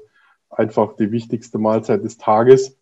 einfach 0.50 0.96
die 0.96 1.10
wichtigste 1.10 1.58
Mahlzeit 1.58 2.04
des 2.04 2.18
Tages. 2.18 2.76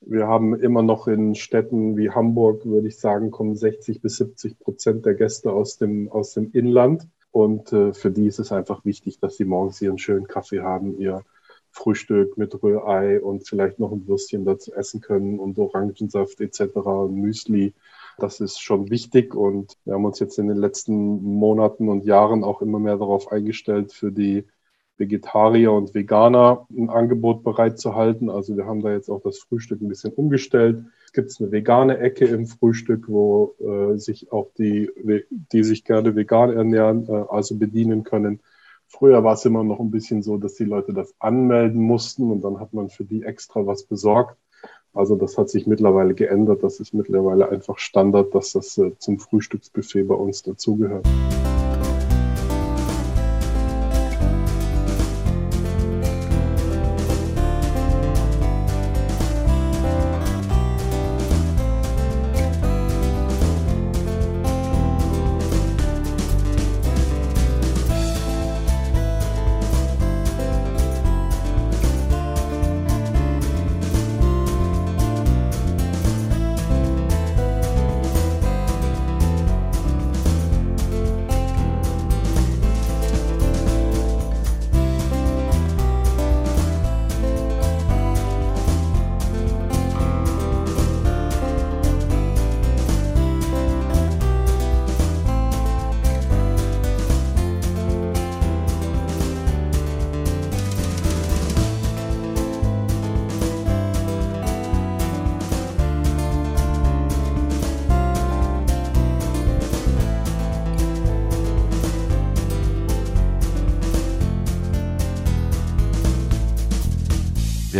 Wir 0.00 0.26
haben 0.26 0.58
immer 0.58 0.82
noch 0.82 1.06
in 1.06 1.36
Städten 1.36 1.96
wie 1.96 2.10
Hamburg, 2.10 2.64
würde 2.64 2.88
ich 2.88 2.98
sagen, 2.98 3.30
kommen 3.30 3.54
60 3.54 4.02
bis 4.02 4.16
70 4.16 4.58
Prozent 4.58 5.06
der 5.06 5.14
Gäste 5.14 5.52
aus 5.52 5.78
dem, 5.78 6.10
aus 6.10 6.34
dem 6.34 6.50
Inland. 6.52 7.06
Und 7.32 7.72
äh, 7.72 7.94
für 7.94 8.10
die 8.10 8.26
ist 8.26 8.38
es 8.38 8.52
einfach 8.52 8.84
wichtig, 8.84 9.18
dass 9.18 9.36
sie 9.36 9.46
morgens 9.46 9.80
ihren 9.80 9.98
schönen 9.98 10.28
Kaffee 10.28 10.60
haben, 10.60 10.98
ihr 10.98 11.24
Frühstück 11.70 12.36
mit 12.36 12.62
Rührei 12.62 13.20
und 13.20 13.48
vielleicht 13.48 13.78
noch 13.78 13.92
ein 13.92 14.06
Würstchen 14.06 14.44
dazu 14.44 14.74
essen 14.74 15.00
können 15.00 15.38
und 15.38 15.58
Orangensaft 15.58 16.40
etc. 16.40 16.76
und 16.76 17.14
Müsli. 17.14 17.72
Das 18.18 18.40
ist 18.40 18.60
schon 18.60 18.90
wichtig 18.90 19.34
und 19.34 19.78
wir 19.86 19.94
haben 19.94 20.04
uns 20.04 20.18
jetzt 20.18 20.38
in 20.38 20.48
den 20.48 20.58
letzten 20.58 21.22
Monaten 21.22 21.88
und 21.88 22.04
Jahren 22.04 22.44
auch 22.44 22.60
immer 22.60 22.78
mehr 22.78 22.98
darauf 22.98 23.32
eingestellt, 23.32 23.94
für 23.94 24.12
die 24.12 24.44
Vegetarier 24.98 25.72
und 25.72 25.94
Veganer 25.94 26.66
ein 26.70 26.90
Angebot 26.90 27.42
bereitzuhalten. 27.42 28.28
Also 28.28 28.54
wir 28.54 28.66
haben 28.66 28.82
da 28.82 28.92
jetzt 28.92 29.08
auch 29.08 29.22
das 29.22 29.38
Frühstück 29.38 29.80
ein 29.80 29.88
bisschen 29.88 30.12
umgestellt 30.12 30.84
gibt 31.12 31.30
es 31.30 31.40
eine 31.40 31.52
vegane 31.52 31.98
Ecke 31.98 32.24
im 32.26 32.46
Frühstück, 32.46 33.08
wo 33.08 33.54
äh, 33.60 33.98
sich 33.98 34.32
auch 34.32 34.50
die, 34.58 34.90
die 35.52 35.64
sich 35.64 35.84
gerne 35.84 36.16
vegan 36.16 36.50
ernähren, 36.50 37.08
äh, 37.08 37.24
also 37.28 37.56
bedienen 37.56 38.04
können. 38.04 38.40
Früher 38.88 39.24
war 39.24 39.34
es 39.34 39.44
immer 39.44 39.64
noch 39.64 39.80
ein 39.80 39.90
bisschen 39.90 40.22
so, 40.22 40.36
dass 40.36 40.54
die 40.54 40.64
Leute 40.64 40.92
das 40.92 41.14
anmelden 41.18 41.80
mussten 41.80 42.30
und 42.30 42.42
dann 42.42 42.60
hat 42.60 42.74
man 42.74 42.90
für 42.90 43.04
die 43.04 43.22
extra 43.22 43.66
was 43.66 43.84
besorgt. 43.84 44.36
Also 44.94 45.16
das 45.16 45.38
hat 45.38 45.48
sich 45.48 45.66
mittlerweile 45.66 46.14
geändert. 46.14 46.62
Das 46.62 46.78
ist 46.78 46.92
mittlerweile 46.92 47.48
einfach 47.48 47.78
Standard, 47.78 48.34
dass 48.34 48.52
das 48.52 48.76
äh, 48.76 48.92
zum 48.98 49.18
Frühstücksbuffet 49.18 50.04
bei 50.04 50.14
uns 50.14 50.42
dazugehört. 50.42 51.06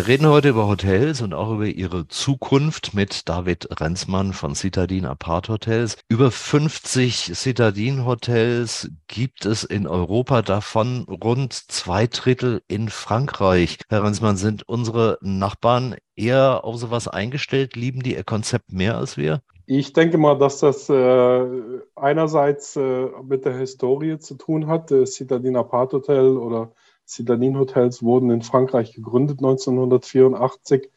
Wir 0.02 0.08
reden 0.08 0.26
heute 0.26 0.48
über 0.48 0.66
Hotels 0.66 1.22
und 1.22 1.32
auch 1.32 1.52
über 1.52 1.66
ihre 1.66 2.08
Zukunft 2.08 2.92
mit 2.92 3.28
David 3.28 3.80
Renzmann 3.80 4.32
von 4.32 4.56
Citadin 4.56 5.06
Apart 5.06 5.48
Hotels. 5.48 5.96
Über 6.08 6.32
50 6.32 7.30
Citadin 7.36 8.04
Hotels 8.04 8.90
gibt 9.06 9.46
es 9.46 9.62
in 9.62 9.86
Europa, 9.86 10.42
davon 10.42 11.04
rund 11.04 11.52
zwei 11.52 12.08
Drittel 12.08 12.62
in 12.66 12.88
Frankreich. 12.88 13.78
Herr 13.90 14.02
Renzmann, 14.02 14.34
sind 14.34 14.68
unsere 14.68 15.18
Nachbarn 15.20 15.94
eher 16.16 16.64
auf 16.64 16.78
sowas 16.78 17.06
eingestellt? 17.06 17.76
Lieben 17.76 18.02
die 18.02 18.16
ihr 18.16 18.24
Konzept 18.24 18.72
mehr 18.72 18.96
als 18.96 19.16
wir? 19.16 19.40
Ich 19.66 19.92
denke 19.92 20.18
mal, 20.18 20.36
dass 20.36 20.58
das 20.58 20.88
äh, 20.88 21.46
einerseits 21.94 22.74
äh, 22.74 23.06
mit 23.22 23.44
der 23.44 23.56
Historie 23.56 24.18
zu 24.18 24.34
tun 24.34 24.66
hat. 24.66 24.90
Äh, 24.90 25.06
Citadin 25.06 25.54
Apart 25.54 25.92
Hotel 25.92 26.36
oder 26.36 26.72
Citadin-Hotels 27.06 28.02
wurden 28.02 28.30
in 28.30 28.42
Frankreich 28.42 28.94
gegründet 28.94 29.38
1984. 29.38 30.90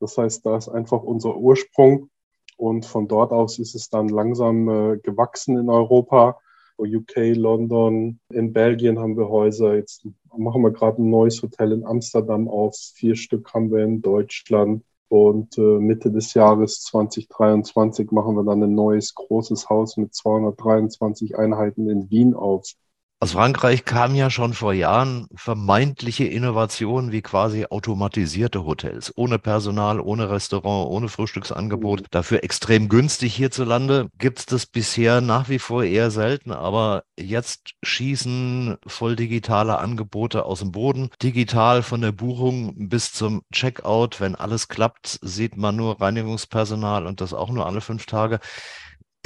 Das 0.00 0.18
heißt, 0.18 0.44
da 0.44 0.56
ist 0.56 0.68
einfach 0.68 1.02
unser 1.02 1.36
Ursprung. 1.36 2.10
Und 2.56 2.86
von 2.86 3.08
dort 3.08 3.32
aus 3.32 3.58
ist 3.58 3.74
es 3.74 3.90
dann 3.90 4.08
langsam 4.08 4.68
äh, 4.68 4.98
gewachsen 4.98 5.58
in 5.58 5.68
Europa. 5.68 6.38
UK, 6.78 7.34
London, 7.34 8.18
in 8.30 8.52
Belgien 8.52 8.98
haben 8.98 9.16
wir 9.16 9.28
Häuser. 9.28 9.74
Jetzt 9.74 10.06
machen 10.36 10.62
wir 10.62 10.72
gerade 10.72 11.02
ein 11.02 11.10
neues 11.10 11.42
Hotel 11.42 11.72
in 11.72 11.84
Amsterdam 11.84 12.48
auf. 12.48 12.76
Vier 12.94 13.16
Stück 13.16 13.52
haben 13.54 13.70
wir 13.70 13.82
in 13.84 14.02
Deutschland. 14.02 14.84
Und 15.08 15.56
äh, 15.56 15.60
Mitte 15.60 16.10
des 16.10 16.34
Jahres 16.34 16.82
2023 16.82 18.10
machen 18.10 18.34
wir 18.34 18.44
dann 18.44 18.62
ein 18.62 18.74
neues 18.74 19.14
großes 19.14 19.68
Haus 19.68 19.96
mit 19.96 20.14
223 20.14 21.38
Einheiten 21.38 21.88
in 21.88 22.10
Wien 22.10 22.34
auf. 22.34 22.72
Aus 23.18 23.32
Frankreich 23.32 23.86
kamen 23.86 24.14
ja 24.14 24.28
schon 24.28 24.52
vor 24.52 24.74
Jahren 24.74 25.26
vermeintliche 25.34 26.24
Innovationen 26.24 27.12
wie 27.12 27.22
quasi 27.22 27.64
automatisierte 27.64 28.66
Hotels, 28.66 29.10
ohne 29.16 29.38
Personal, 29.38 30.00
ohne 30.00 30.28
Restaurant, 30.28 30.90
ohne 30.90 31.08
Frühstücksangebot, 31.08 32.00
mhm. 32.02 32.06
dafür 32.10 32.44
extrem 32.44 32.90
günstig 32.90 33.34
hierzulande. 33.34 34.10
Gibt 34.18 34.40
es 34.40 34.46
das 34.46 34.66
bisher 34.66 35.22
nach 35.22 35.48
wie 35.48 35.58
vor 35.58 35.82
eher 35.82 36.10
selten, 36.10 36.52
aber 36.52 37.04
jetzt 37.18 37.72
schießen 37.82 38.76
voll 38.86 39.16
digitale 39.16 39.78
Angebote 39.78 40.44
aus 40.44 40.58
dem 40.58 40.72
Boden. 40.72 41.08
Digital 41.22 41.82
von 41.82 42.02
der 42.02 42.12
Buchung 42.12 42.90
bis 42.90 43.14
zum 43.14 43.40
Checkout, 43.50 44.20
wenn 44.20 44.34
alles 44.34 44.68
klappt, 44.68 45.18
sieht 45.22 45.56
man 45.56 45.74
nur 45.74 46.02
Reinigungspersonal 46.02 47.06
und 47.06 47.22
das 47.22 47.32
auch 47.32 47.48
nur 47.48 47.64
alle 47.64 47.80
fünf 47.80 48.04
Tage. 48.04 48.40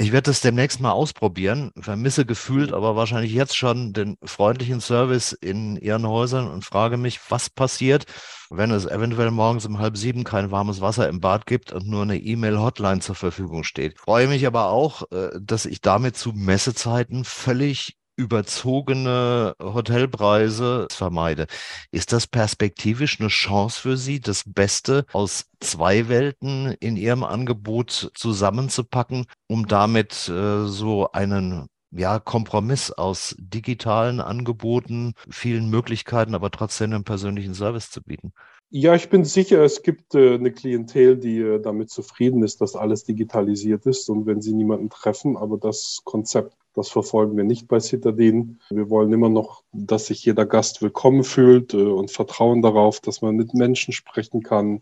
Ich 0.01 0.11
werde 0.11 0.31
das 0.31 0.41
demnächst 0.41 0.79
mal 0.79 0.93
ausprobieren, 0.93 1.71
vermisse 1.79 2.25
gefühlt 2.25 2.73
aber 2.73 2.95
wahrscheinlich 2.95 3.33
jetzt 3.33 3.55
schon 3.55 3.93
den 3.93 4.17
freundlichen 4.23 4.81
Service 4.81 5.31
in 5.31 5.75
Ihren 5.75 6.07
Häusern 6.07 6.47
und 6.47 6.65
frage 6.65 6.97
mich, 6.97 7.19
was 7.29 7.51
passiert, 7.51 8.05
wenn 8.49 8.71
es 8.71 8.87
eventuell 8.87 9.29
morgens 9.29 9.67
um 9.67 9.77
halb 9.77 9.95
sieben 9.97 10.23
kein 10.23 10.49
warmes 10.49 10.81
Wasser 10.81 11.07
im 11.07 11.19
Bad 11.19 11.45
gibt 11.45 11.71
und 11.71 11.85
nur 11.85 12.01
eine 12.01 12.17
E-Mail-Hotline 12.17 13.01
zur 13.01 13.13
Verfügung 13.13 13.63
steht. 13.63 13.99
Freue 13.99 14.27
mich 14.27 14.47
aber 14.47 14.69
auch, 14.69 15.03
äh, 15.11 15.39
dass 15.39 15.67
ich 15.67 15.81
damit 15.81 16.17
zu 16.17 16.31
Messezeiten 16.33 17.23
völlig 17.23 18.00
überzogene 18.15 19.55
Hotelpreise 19.61 20.87
vermeide. 20.91 21.47
Ist 21.91 22.13
das 22.13 22.27
perspektivisch 22.27 23.19
eine 23.19 23.29
Chance 23.29 23.81
für 23.81 23.97
Sie, 23.97 24.19
das 24.19 24.43
Beste 24.45 25.05
aus 25.13 25.45
zwei 25.59 26.09
Welten 26.09 26.75
in 26.79 26.97
Ihrem 26.97 27.23
Angebot 27.23 28.11
zusammenzupacken, 28.13 29.25
um 29.47 29.67
damit 29.67 30.29
äh, 30.29 30.65
so 30.65 31.11
einen 31.11 31.67
ja, 31.91 32.19
Kompromiss 32.19 32.91
aus 32.91 33.35
digitalen 33.37 34.21
Angeboten, 34.21 35.13
vielen 35.29 35.69
Möglichkeiten, 35.69 36.35
aber 36.35 36.49
trotzdem 36.51 36.93
einen 36.93 37.03
persönlichen 37.03 37.53
Service 37.53 37.89
zu 37.91 38.01
bieten? 38.01 38.33
Ja, 38.69 38.95
ich 38.95 39.09
bin 39.09 39.25
sicher, 39.25 39.61
es 39.63 39.83
gibt 39.83 40.15
äh, 40.15 40.35
eine 40.35 40.53
Klientel, 40.53 41.17
die 41.17 41.39
äh, 41.39 41.61
damit 41.61 41.89
zufrieden 41.89 42.41
ist, 42.41 42.61
dass 42.61 42.77
alles 42.77 43.03
digitalisiert 43.03 43.85
ist 43.85 44.09
und 44.09 44.25
wenn 44.25 44.41
sie 44.41 44.53
niemanden 44.53 44.89
treffen, 44.89 45.35
aber 45.35 45.57
das 45.57 45.99
Konzept 46.05 46.55
das 46.73 46.89
verfolgen 46.89 47.35
wir 47.35 47.43
nicht 47.43 47.67
bei 47.67 47.79
Citadin. 47.79 48.59
Wir 48.69 48.89
wollen 48.89 49.11
immer 49.11 49.29
noch, 49.29 49.63
dass 49.73 50.07
sich 50.07 50.23
jeder 50.23 50.45
Gast 50.45 50.81
willkommen 50.81 51.23
fühlt 51.23 51.73
äh, 51.73 51.77
und 51.77 52.11
vertrauen 52.11 52.61
darauf, 52.61 52.99
dass 52.99 53.21
man 53.21 53.35
mit 53.35 53.53
Menschen 53.53 53.93
sprechen 53.93 54.41
kann, 54.41 54.81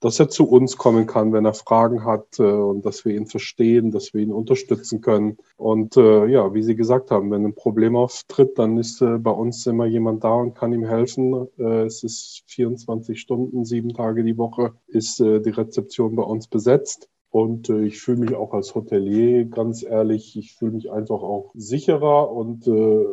dass 0.00 0.20
er 0.20 0.28
zu 0.28 0.48
uns 0.48 0.76
kommen 0.76 1.06
kann, 1.06 1.32
wenn 1.32 1.44
er 1.44 1.54
Fragen 1.54 2.04
hat 2.04 2.38
äh, 2.38 2.42
und 2.42 2.86
dass 2.86 3.04
wir 3.04 3.14
ihn 3.14 3.26
verstehen, 3.26 3.90
dass 3.90 4.14
wir 4.14 4.22
ihn 4.22 4.32
unterstützen 4.32 5.00
können. 5.00 5.38
Und 5.56 5.96
äh, 5.96 6.26
ja, 6.26 6.54
wie 6.54 6.62
Sie 6.62 6.76
gesagt 6.76 7.10
haben, 7.10 7.30
wenn 7.30 7.44
ein 7.44 7.54
Problem 7.54 7.96
auftritt, 7.96 8.58
dann 8.58 8.76
ist 8.78 9.00
bei 9.00 9.30
uns 9.30 9.66
immer 9.66 9.86
jemand 9.86 10.22
da 10.22 10.34
und 10.34 10.54
kann 10.54 10.72
ihm 10.72 10.84
helfen. 10.84 11.48
es 11.58 12.02
ist 12.02 12.42
24 12.46 13.20
Stunden, 13.20 13.64
sieben 13.64 13.92
Tage 13.94 14.22
die 14.22 14.38
Woche 14.38 14.74
ist 14.86 15.18
die 15.18 15.50
Rezeption 15.50 16.16
bei 16.16 16.22
uns 16.22 16.46
besetzt. 16.46 17.08
Und 17.34 17.68
äh, 17.68 17.82
ich 17.82 18.00
fühle 18.00 18.18
mich 18.18 18.36
auch 18.36 18.54
als 18.54 18.76
Hotelier, 18.76 19.46
ganz 19.46 19.82
ehrlich, 19.82 20.36
ich 20.38 20.54
fühle 20.54 20.70
mich 20.70 20.92
einfach 20.92 21.20
auch 21.20 21.50
sicherer 21.56 22.30
und 22.30 22.68
äh, 22.68 23.06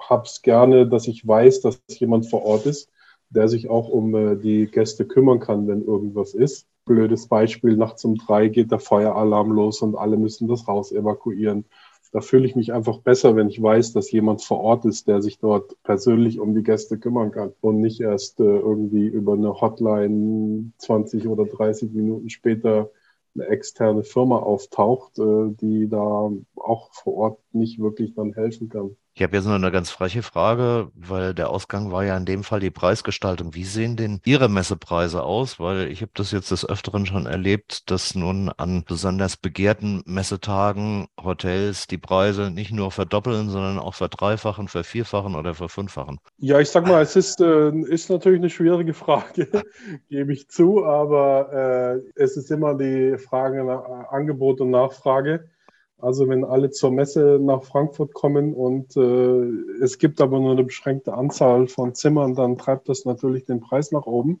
habe 0.00 0.22
es 0.26 0.42
gerne, 0.42 0.86
dass 0.88 1.08
ich 1.08 1.26
weiß, 1.26 1.60
dass 1.60 1.82
jemand 1.88 2.30
vor 2.30 2.44
Ort 2.44 2.66
ist, 2.66 2.92
der 3.30 3.48
sich 3.48 3.68
auch 3.68 3.88
um 3.88 4.14
äh, 4.14 4.36
die 4.36 4.66
Gäste 4.66 5.06
kümmern 5.06 5.40
kann, 5.40 5.66
wenn 5.66 5.82
irgendwas 5.84 6.34
ist. 6.34 6.68
Blödes 6.84 7.26
Beispiel, 7.26 7.76
nachts 7.76 8.04
um 8.04 8.14
drei 8.14 8.46
geht 8.46 8.70
der 8.70 8.78
Feueralarm 8.78 9.50
los 9.50 9.82
und 9.82 9.96
alle 9.96 10.16
müssen 10.16 10.46
das 10.46 10.68
Haus 10.68 10.92
evakuieren 10.92 11.64
da 12.14 12.20
fühle 12.20 12.46
ich 12.46 12.54
mich 12.54 12.72
einfach 12.72 12.98
besser, 13.00 13.34
wenn 13.34 13.48
ich 13.48 13.60
weiß, 13.60 13.92
dass 13.92 14.12
jemand 14.12 14.40
vor 14.40 14.60
Ort 14.60 14.84
ist, 14.84 15.08
der 15.08 15.20
sich 15.20 15.40
dort 15.40 15.74
persönlich 15.82 16.38
um 16.38 16.54
die 16.54 16.62
Gäste 16.62 16.96
kümmern 16.96 17.32
kann 17.32 17.52
und 17.60 17.80
nicht 17.80 18.00
erst 18.00 18.38
äh, 18.38 18.44
irgendwie 18.44 19.06
über 19.08 19.32
eine 19.32 19.60
Hotline 19.60 20.70
20 20.78 21.26
oder 21.26 21.44
30 21.44 21.90
Minuten 21.92 22.30
später 22.30 22.92
eine 23.34 23.48
externe 23.48 24.04
Firma 24.04 24.38
auftaucht, 24.38 25.18
äh, 25.18 25.50
die 25.60 25.88
da 25.88 26.30
auch 26.54 26.92
vor 26.92 27.14
Ort 27.14 27.40
nicht 27.50 27.80
wirklich 27.80 28.14
dann 28.14 28.32
helfen 28.32 28.68
kann. 28.68 28.96
Ich 29.16 29.22
habe 29.22 29.36
jetzt 29.36 29.44
nur 29.44 29.54
eine 29.54 29.70
ganz 29.70 29.90
freche 29.90 30.24
Frage, 30.24 30.90
weil 30.96 31.34
der 31.34 31.48
Ausgang 31.48 31.92
war 31.92 32.04
ja 32.04 32.16
in 32.16 32.24
dem 32.24 32.42
Fall 32.42 32.58
die 32.58 32.72
Preisgestaltung. 32.72 33.54
Wie 33.54 33.62
sehen 33.62 33.94
denn 33.94 34.20
Ihre 34.24 34.48
Messepreise 34.48 35.22
aus? 35.22 35.60
Weil 35.60 35.88
ich 35.88 36.02
habe 36.02 36.10
das 36.14 36.32
jetzt 36.32 36.50
des 36.50 36.68
Öfteren 36.68 37.06
schon 37.06 37.26
erlebt, 37.26 37.92
dass 37.92 38.16
nun 38.16 38.48
an 38.48 38.82
besonders 38.84 39.36
begehrten 39.36 40.02
Messetagen 40.04 41.06
Hotels 41.22 41.86
die 41.86 41.96
Preise 41.96 42.50
nicht 42.50 42.72
nur 42.72 42.90
verdoppeln, 42.90 43.50
sondern 43.50 43.78
auch 43.78 43.94
verdreifachen, 43.94 44.66
vervierfachen 44.66 45.36
oder 45.36 45.54
verfünffachen. 45.54 46.18
Ja, 46.38 46.58
ich 46.58 46.70
sag 46.70 46.84
mal, 46.88 47.00
es 47.00 47.14
ist, 47.14 47.40
äh, 47.40 47.70
ist 47.70 48.10
natürlich 48.10 48.40
eine 48.40 48.50
schwierige 48.50 48.94
Frage, 48.94 49.48
gebe 50.08 50.32
ich 50.32 50.48
zu, 50.48 50.84
aber 50.84 52.02
äh, 52.04 52.20
es 52.20 52.36
ist 52.36 52.50
immer 52.50 52.74
die 52.74 53.16
Frage 53.18 53.62
nach 53.62 54.10
Angebot 54.10 54.60
und 54.60 54.70
Nachfrage. 54.70 55.53
Also 55.98 56.28
wenn 56.28 56.44
alle 56.44 56.70
zur 56.70 56.90
Messe 56.90 57.38
nach 57.40 57.62
Frankfurt 57.62 58.14
kommen 58.14 58.52
und 58.52 58.96
äh, 58.96 59.82
es 59.82 59.98
gibt 59.98 60.20
aber 60.20 60.40
nur 60.40 60.52
eine 60.52 60.64
beschränkte 60.64 61.14
Anzahl 61.14 61.66
von 61.68 61.94
Zimmern, 61.94 62.34
dann 62.34 62.58
treibt 62.58 62.88
das 62.88 63.04
natürlich 63.04 63.44
den 63.44 63.60
Preis 63.60 63.92
nach 63.92 64.06
oben. 64.06 64.40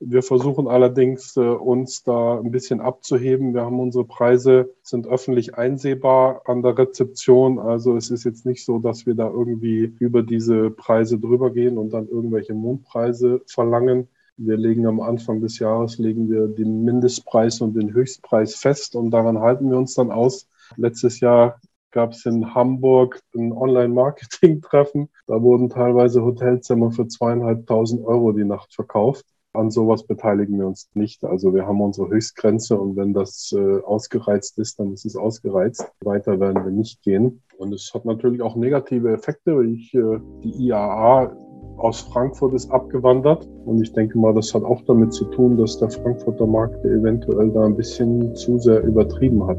Wir 0.00 0.22
versuchen 0.22 0.68
allerdings, 0.68 1.36
äh, 1.36 1.40
uns 1.40 2.04
da 2.04 2.38
ein 2.38 2.52
bisschen 2.52 2.80
abzuheben. 2.80 3.52
Wir 3.52 3.62
haben 3.62 3.80
unsere 3.80 4.04
Preise, 4.04 4.72
sind 4.82 5.08
öffentlich 5.08 5.56
einsehbar 5.56 6.42
an 6.44 6.62
der 6.62 6.78
Rezeption. 6.78 7.58
Also 7.58 7.96
es 7.96 8.10
ist 8.10 8.24
jetzt 8.24 8.46
nicht 8.46 8.64
so, 8.64 8.78
dass 8.78 9.06
wir 9.06 9.14
da 9.14 9.28
irgendwie 9.28 9.92
über 9.98 10.22
diese 10.22 10.70
Preise 10.70 11.18
drüber 11.18 11.50
gehen 11.50 11.78
und 11.78 11.90
dann 11.90 12.08
irgendwelche 12.08 12.54
Mondpreise 12.54 13.42
verlangen. 13.46 14.08
Wir 14.36 14.56
legen 14.56 14.86
am 14.86 15.00
Anfang 15.00 15.40
des 15.40 15.58
Jahres 15.58 15.98
legen 15.98 16.30
wir 16.30 16.46
den 16.46 16.84
Mindestpreis 16.84 17.60
und 17.60 17.74
den 17.74 17.92
Höchstpreis 17.92 18.54
fest 18.54 18.94
und 18.94 19.10
daran 19.10 19.40
halten 19.40 19.68
wir 19.68 19.76
uns 19.78 19.94
dann 19.94 20.12
aus. 20.12 20.48
Letztes 20.76 21.20
Jahr 21.20 21.60
gab 21.90 22.12
es 22.12 22.26
in 22.26 22.54
Hamburg 22.54 23.20
ein 23.34 23.52
Online-Marketing-Treffen. 23.52 25.08
Da 25.26 25.42
wurden 25.42 25.70
teilweise 25.70 26.22
Hotelzimmer 26.22 26.90
für 26.90 27.08
zweieinhalbtausend 27.08 28.04
Euro 28.04 28.32
die 28.32 28.44
Nacht 28.44 28.74
verkauft. 28.74 29.24
An 29.54 29.70
sowas 29.70 30.06
beteiligen 30.06 30.58
wir 30.58 30.66
uns 30.66 30.90
nicht. 30.94 31.24
Also 31.24 31.54
wir 31.54 31.66
haben 31.66 31.80
unsere 31.80 32.08
Höchstgrenze 32.10 32.78
und 32.78 32.96
wenn 32.96 33.14
das 33.14 33.52
äh, 33.56 33.80
ausgereizt 33.80 34.58
ist, 34.58 34.78
dann 34.78 34.92
ist 34.92 35.06
es 35.06 35.16
ausgereizt. 35.16 35.90
Weiter 36.00 36.38
werden 36.38 36.64
wir 36.64 36.70
nicht 36.70 37.02
gehen. 37.02 37.42
Und 37.56 37.72
es 37.72 37.92
hat 37.94 38.04
natürlich 38.04 38.42
auch 38.42 38.54
negative 38.54 39.10
Effekte. 39.10 39.64
Ich, 39.64 39.94
äh, 39.94 40.20
die 40.44 40.66
IAA 40.66 41.32
aus 41.78 42.02
Frankfurt 42.02 42.54
ist 42.54 42.70
abgewandert. 42.70 43.48
Und 43.64 43.80
ich 43.80 43.92
denke 43.92 44.18
mal, 44.18 44.34
das 44.34 44.54
hat 44.54 44.64
auch 44.64 44.82
damit 44.82 45.12
zu 45.14 45.24
tun, 45.24 45.56
dass 45.56 45.78
der 45.78 45.90
Frankfurter 45.90 46.46
Markt 46.46 46.84
eventuell 46.84 47.50
da 47.50 47.64
ein 47.64 47.76
bisschen 47.76 48.36
zu 48.36 48.58
sehr 48.58 48.82
übertrieben 48.82 49.46
hat. 49.46 49.58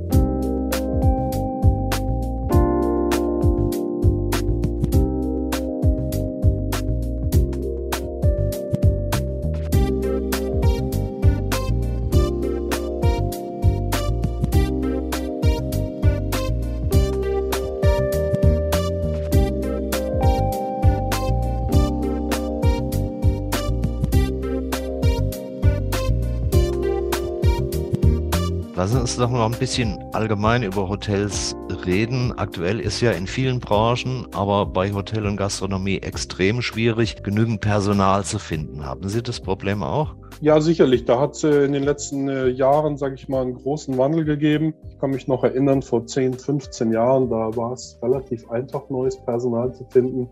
Lassen 29.20 29.34
doch 29.34 29.40
noch 29.40 29.54
ein 29.54 29.60
bisschen 29.60 30.00
allgemein 30.14 30.64
über 30.64 30.88
Hotels 30.88 31.54
reden. 31.86 32.32
Aktuell 32.38 32.80
ist 32.80 33.02
ja 33.02 33.12
in 33.12 33.28
vielen 33.28 33.60
Branchen, 33.60 34.26
aber 34.34 34.66
bei 34.66 34.94
Hotel 34.94 35.26
und 35.26 35.36
Gastronomie 35.36 35.98
extrem 35.98 36.62
schwierig, 36.62 37.22
genügend 37.22 37.60
Personal 37.60 38.24
zu 38.24 38.40
finden. 38.40 38.86
Haben 38.86 39.10
Sie 39.10 39.22
das 39.22 39.42
Problem 39.42 39.84
auch? 39.84 40.16
Ja, 40.40 40.62
sicherlich. 40.62 41.04
Da 41.04 41.20
hat 41.20 41.36
es 41.36 41.44
in 41.44 41.74
den 41.74 41.84
letzten 41.84 42.30
äh, 42.30 42.48
Jahren, 42.48 42.96
sage 42.96 43.16
ich 43.16 43.28
mal, 43.28 43.42
einen 43.42 43.56
großen 43.56 43.98
Wandel 43.98 44.24
gegeben. 44.24 44.74
Ich 44.90 44.98
kann 45.00 45.10
mich 45.10 45.28
noch 45.28 45.44
erinnern, 45.44 45.82
vor 45.82 46.08
10, 46.08 46.36
15 46.36 46.94
Jahren, 46.94 47.30
da 47.30 47.54
war 47.58 47.74
es 47.74 48.00
relativ 48.02 48.50
einfach, 48.50 48.90
neues 48.90 49.18
Personal 49.26 49.74
zu 49.74 49.84
finden. 49.90 50.30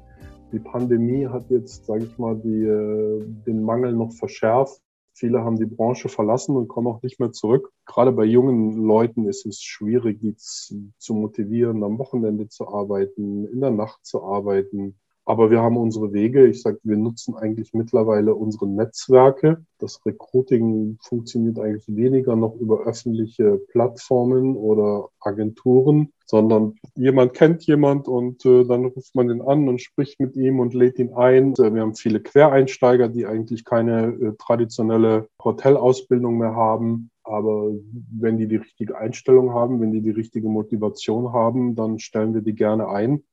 Die 0.54 0.60
Pandemie 0.60 1.28
hat 1.28 1.44
jetzt, 1.50 1.88
sage 1.88 2.06
ich 2.06 2.18
mal, 2.18 2.38
die, 2.38 2.64
äh, 2.64 3.26
den 3.46 3.64
Mangel 3.64 3.92
noch 3.92 4.14
verschärft. 4.14 4.80
Viele 5.18 5.44
haben 5.44 5.58
die 5.58 5.66
Branche 5.66 6.10
verlassen 6.10 6.56
und 6.56 6.68
kommen 6.68 6.86
auch 6.86 7.02
nicht 7.02 7.20
mehr 7.20 7.32
zurück. 7.32 7.72
Gerade 7.88 8.12
bei 8.12 8.24
jungen 8.24 8.74
Leuten 8.86 9.28
ist 9.28 9.48
es 9.48 9.64
schwierig, 9.64 10.20
die 10.20 10.36
zu 10.36 11.14
motivieren, 11.16 11.84
am 11.84 11.98
Wochenende 11.98 12.50
zu 12.50 12.68
arbeiten, 12.68 13.48
in 13.48 13.60
der 13.60 13.72
Nacht 13.72 14.06
zu 14.06 14.24
arbeiten. 14.24 15.00
Aber 15.28 15.52
wir 15.52 15.62
haben 15.62 15.76
unsere 15.76 16.14
Wege. 16.14 16.48
Ich 16.48 16.62
sage, 16.62 16.80
wir 16.84 16.96
nutzen 16.96 17.36
eigentlich 17.36 17.74
mittlerweile 17.74 18.34
unsere 18.34 18.66
Netzwerke. 18.66 19.62
Das 19.78 20.00
Recruiting 20.06 20.98
funktioniert 21.02 21.60
eigentlich 21.60 21.84
weniger 21.94 22.38
noch 22.38 22.56
über 22.56 22.86
öffentliche 22.86 23.60
Plattformen 23.68 24.56
oder 24.56 25.10
Agenturen, 25.20 26.14
sondern 26.26 26.76
jemand 26.96 27.34
kennt 27.34 27.66
jemand 27.66 28.08
und 28.08 28.46
äh, 28.46 28.64
dann 28.64 28.86
ruft 28.86 29.16
man 29.16 29.30
ihn 29.30 29.42
an 29.42 29.68
und 29.68 29.82
spricht 29.82 30.18
mit 30.22 30.38
ihm 30.38 30.62
und 30.62 30.74
lädt 30.74 30.98
ihn 30.98 31.14
ein. 31.14 31.52
Äh, 31.56 31.74
wir 31.74 31.82
haben 31.82 31.96
viele 31.96 32.22
Quereinsteiger, 32.22 33.10
die 33.10 33.26
eigentlich 33.26 33.66
keine 33.66 34.14
äh, 34.14 34.34
traditionelle 34.40 35.28
Hotelausbildung 35.44 36.38
mehr 36.38 36.56
haben. 36.56 37.12
Aber 37.26 37.74
wenn 38.18 38.38
die 38.38 38.48
die 38.48 38.56
richtige 38.56 38.98
Einstellung 38.98 39.54
haben, 39.54 39.82
wenn 39.82 39.92
die 39.92 40.02
die 40.02 40.12
richtige 40.12 40.48
Motivation 40.48 41.34
haben, 41.34 41.76
dann 41.76 42.00
stellen 42.00 42.34
wir 42.34 42.42
die 42.42 42.56
gerne 42.56 42.88
ein. 42.88 43.24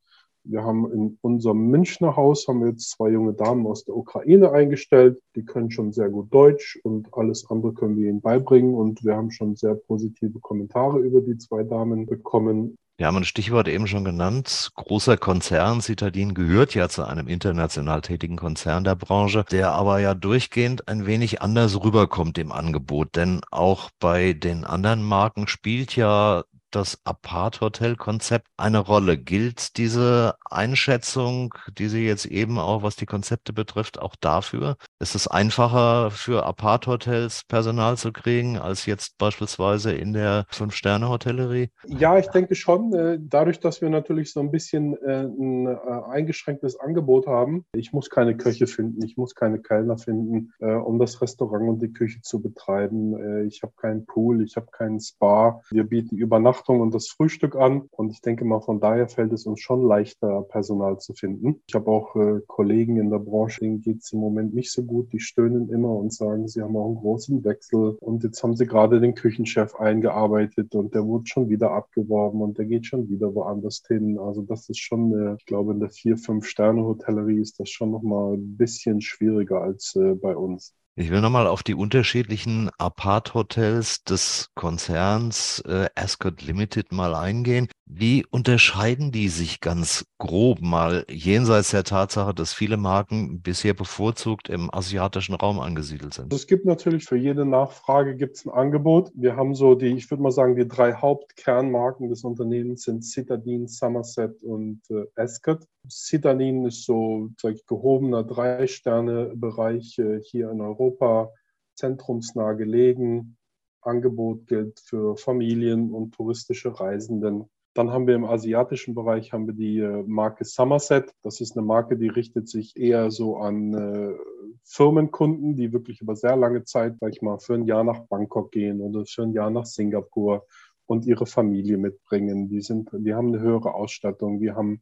Wir 0.46 0.62
haben 0.62 0.92
in 0.92 1.18
unserem 1.22 1.68
Münchner 1.68 2.16
Haus 2.16 2.46
haben 2.46 2.60
wir 2.60 2.68
jetzt 2.68 2.90
zwei 2.90 3.08
junge 3.10 3.32
Damen 3.32 3.66
aus 3.66 3.84
der 3.84 3.96
Ukraine 3.96 4.52
eingestellt. 4.52 5.18
Die 5.34 5.44
können 5.44 5.70
schon 5.70 5.92
sehr 5.92 6.10
gut 6.10 6.32
Deutsch 6.34 6.78
und 6.82 7.08
alles 7.14 7.48
andere 7.50 7.72
können 7.72 7.96
wir 7.96 8.10
ihnen 8.10 8.20
beibringen. 8.20 8.74
Und 8.74 9.02
wir 9.04 9.16
haben 9.16 9.30
schon 9.30 9.56
sehr 9.56 9.74
positive 9.74 10.38
Kommentare 10.40 10.98
über 10.98 11.22
die 11.22 11.38
zwei 11.38 11.62
Damen 11.62 12.04
bekommen. 12.04 12.76
Wir 12.96 13.06
haben 13.08 13.16
ein 13.16 13.24
Stichwort 13.24 13.66
eben 13.66 13.88
schon 13.88 14.04
genannt. 14.04 14.70
Großer 14.76 15.16
Konzern. 15.16 15.80
Citadin 15.80 16.32
gehört 16.34 16.74
ja 16.74 16.88
zu 16.88 17.04
einem 17.04 17.26
international 17.26 18.02
tätigen 18.02 18.36
Konzern 18.36 18.84
der 18.84 18.94
Branche, 18.94 19.44
der 19.50 19.72
aber 19.72 19.98
ja 19.98 20.14
durchgehend 20.14 20.86
ein 20.86 21.04
wenig 21.04 21.42
anders 21.42 21.82
rüberkommt 21.82 22.38
im 22.38 22.52
Angebot. 22.52 23.16
Denn 23.16 23.40
auch 23.50 23.90
bei 23.98 24.34
den 24.34 24.64
anderen 24.64 25.02
Marken 25.02 25.48
spielt 25.48 25.96
ja 25.96 26.44
das 26.74 26.98
Apart-Hotel-Konzept 27.04 28.48
eine 28.56 28.78
Rolle? 28.78 29.16
Gilt 29.18 29.76
diese 29.76 30.34
Einschätzung, 30.50 31.54
die 31.78 31.88
Sie 31.88 32.06
jetzt 32.06 32.26
eben 32.26 32.58
auch, 32.58 32.82
was 32.82 32.96
die 32.96 33.06
Konzepte 33.06 33.52
betrifft, 33.52 33.98
auch 33.98 34.16
dafür? 34.16 34.76
Ist 34.98 35.14
es 35.14 35.28
einfacher 35.28 36.10
für 36.10 36.44
Apart-Hotels 36.46 37.44
Personal 37.48 37.96
zu 37.96 38.12
kriegen, 38.12 38.58
als 38.58 38.86
jetzt 38.86 39.18
beispielsweise 39.18 39.92
in 39.92 40.12
der 40.12 40.46
Fünf-Sterne-Hotellerie? 40.50 41.70
Ja, 41.86 42.18
ich 42.18 42.28
denke 42.28 42.54
schon. 42.54 42.92
Äh, 42.92 43.18
dadurch, 43.20 43.60
dass 43.60 43.80
wir 43.80 43.90
natürlich 43.90 44.32
so 44.32 44.40
ein 44.40 44.50
bisschen 44.50 44.96
äh, 45.02 45.22
ein 45.22 45.66
äh, 45.66 45.76
eingeschränktes 46.10 46.78
Angebot 46.78 47.26
haben. 47.26 47.64
Ich 47.74 47.92
muss 47.92 48.10
keine 48.10 48.36
Köche 48.36 48.66
finden, 48.66 49.04
ich 49.04 49.16
muss 49.16 49.34
keine 49.34 49.60
Kellner 49.60 49.98
finden, 49.98 50.52
um 50.58 50.98
das 50.98 51.20
Restaurant 51.20 51.68
und 51.68 51.82
die 51.82 51.92
Küche 51.92 52.20
zu 52.22 52.40
betreiben. 52.40 53.46
Ich 53.46 53.62
habe 53.62 53.72
keinen 53.76 54.06
Pool, 54.06 54.42
ich 54.42 54.56
habe 54.56 54.66
keinen 54.70 55.00
Spa. 55.00 55.60
Wir 55.70 55.84
bieten 55.84 56.16
Übernachtung 56.16 56.63
Übernachtung 56.64 56.80
und 56.80 56.94
das 56.94 57.08
Frühstück 57.08 57.56
an. 57.56 57.88
Und 57.90 58.10
ich 58.10 58.20
denke 58.20 58.44
mal, 58.44 58.60
von 58.60 58.80
daher 58.80 59.08
fällt 59.08 59.32
es 59.32 59.46
uns 59.46 59.60
schon 59.60 59.86
leichter, 59.86 60.42
Personal 60.42 60.98
zu 60.98 61.14
finden. 61.14 61.62
Ich 61.66 61.74
habe 61.74 61.90
auch 61.90 62.16
äh, 62.16 62.40
Kollegen 62.46 62.96
in 62.96 63.10
der 63.10 63.18
Branche, 63.18 63.60
denen 63.60 63.80
geht 63.80 64.02
es 64.02 64.12
im 64.12 64.20
Moment 64.20 64.54
nicht 64.54 64.72
so 64.72 64.82
gut. 64.82 65.12
Die 65.12 65.20
stöhnen 65.20 65.68
immer 65.68 65.90
und 65.90 66.12
sagen, 66.12 66.48
sie 66.48 66.62
haben 66.62 66.76
auch 66.76 66.86
einen 66.86 66.96
großen 66.96 67.44
Wechsel. 67.44 67.96
Und 68.00 68.24
jetzt 68.24 68.42
haben 68.42 68.56
sie 68.56 68.66
gerade 68.66 69.00
den 69.00 69.14
Küchenchef 69.14 69.74
eingearbeitet 69.76 70.74
und 70.74 70.94
der 70.94 71.06
wurde 71.06 71.26
schon 71.26 71.48
wieder 71.48 71.72
abgeworben 71.72 72.40
und 72.42 72.58
der 72.58 72.66
geht 72.66 72.86
schon 72.86 73.08
wieder 73.08 73.34
woanders 73.34 73.82
hin. 73.86 74.18
Also 74.18 74.42
das 74.42 74.68
ist 74.68 74.80
schon, 74.80 75.12
äh, 75.12 75.34
ich 75.38 75.46
glaube, 75.46 75.72
in 75.72 75.80
der 75.80 75.90
vier, 75.90 76.16
fünf 76.16 76.46
Sterne 76.46 76.82
Hotellerie 76.84 77.40
ist 77.40 77.60
das 77.60 77.70
schon 77.70 77.90
nochmal 77.90 78.34
ein 78.34 78.56
bisschen 78.56 79.00
schwieriger 79.00 79.62
als 79.62 79.94
äh, 79.96 80.14
bei 80.14 80.36
uns. 80.36 80.74
Ich 80.96 81.10
will 81.10 81.20
nochmal 81.20 81.48
auf 81.48 81.64
die 81.64 81.74
unterschiedlichen 81.74 82.70
Apart-Hotels 82.78 84.04
des 84.04 84.50
Konzerns 84.54 85.58
äh, 85.66 85.88
Ascot 85.96 86.40
Limited 86.42 86.92
mal 86.92 87.16
eingehen. 87.16 87.66
Wie 87.86 88.24
unterscheiden 88.30 89.12
die 89.12 89.28
sich 89.28 89.60
ganz 89.60 90.06
grob 90.18 90.62
mal 90.62 91.04
jenseits 91.10 91.70
der 91.70 91.84
Tatsache, 91.84 92.32
dass 92.32 92.54
viele 92.54 92.78
Marken 92.78 93.42
bisher 93.42 93.74
bevorzugt 93.74 94.48
im 94.48 94.72
asiatischen 94.72 95.34
Raum 95.34 95.60
angesiedelt 95.60 96.14
sind? 96.14 96.32
Es 96.32 96.46
gibt 96.46 96.64
natürlich 96.64 97.04
für 97.04 97.16
jede 97.16 97.44
Nachfrage 97.44 98.16
gibt's 98.16 98.46
ein 98.46 98.50
Angebot. 98.50 99.12
Wir 99.14 99.36
haben 99.36 99.54
so 99.54 99.74
die, 99.74 99.88
ich 99.88 100.10
würde 100.10 100.22
mal 100.22 100.32
sagen, 100.32 100.56
die 100.56 100.66
drei 100.66 100.94
Hauptkernmarken 100.94 102.08
des 102.08 102.24
Unternehmens 102.24 102.84
sind 102.84 103.04
Citadin, 103.04 103.68
Somerset 103.68 104.42
und 104.42 104.80
äh, 104.88 105.04
Ascot. 105.14 105.66
Citadin 105.90 106.64
ist 106.64 106.84
so 106.86 107.28
ich, 107.44 107.66
gehobener 107.66 108.24
Drei-Sterne-Bereich 108.24 109.98
äh, 109.98 110.20
hier 110.22 110.50
in 110.50 110.62
Europa, 110.62 111.30
zentrumsnah 111.74 112.54
gelegen. 112.54 113.36
Angebot 113.82 114.46
gilt 114.46 114.80
für 114.80 115.18
Familien 115.18 115.90
und 115.90 116.14
touristische 116.14 116.80
Reisenden. 116.80 117.50
Dann 117.74 117.90
haben 117.90 118.06
wir 118.06 118.14
im 118.14 118.24
asiatischen 118.24 118.94
Bereich 118.94 119.32
haben 119.32 119.48
wir 119.48 119.54
die 119.54 119.80
äh, 119.80 120.04
Marke 120.06 120.44
Somerset. 120.44 121.12
Das 121.22 121.40
ist 121.40 121.56
eine 121.56 121.66
Marke, 121.66 121.96
die 121.96 122.08
richtet 122.08 122.48
sich 122.48 122.76
eher 122.76 123.10
so 123.10 123.36
an 123.36 123.74
äh, 123.74 124.14
Firmenkunden, 124.62 125.56
die 125.56 125.72
wirklich 125.72 126.00
über 126.00 126.14
sehr 126.14 126.36
lange 126.36 126.64
Zeit, 126.64 126.96
sag 127.00 127.12
ich 127.12 127.20
mal, 127.20 127.38
für 127.38 127.54
ein 127.54 127.66
Jahr 127.66 127.82
nach 127.82 128.06
Bangkok 128.06 128.52
gehen 128.52 128.80
oder 128.80 129.04
für 129.06 129.24
ein 129.24 129.32
Jahr 129.32 129.50
nach 129.50 129.66
Singapur 129.66 130.46
und 130.86 131.04
ihre 131.04 131.26
Familie 131.26 131.76
mitbringen. 131.76 132.48
Die 132.48 132.60
sind, 132.60 132.90
die 132.92 133.12
haben 133.12 133.28
eine 133.28 133.40
höhere 133.40 133.74
Ausstattung, 133.74 134.38
die 134.38 134.52
haben 134.52 134.80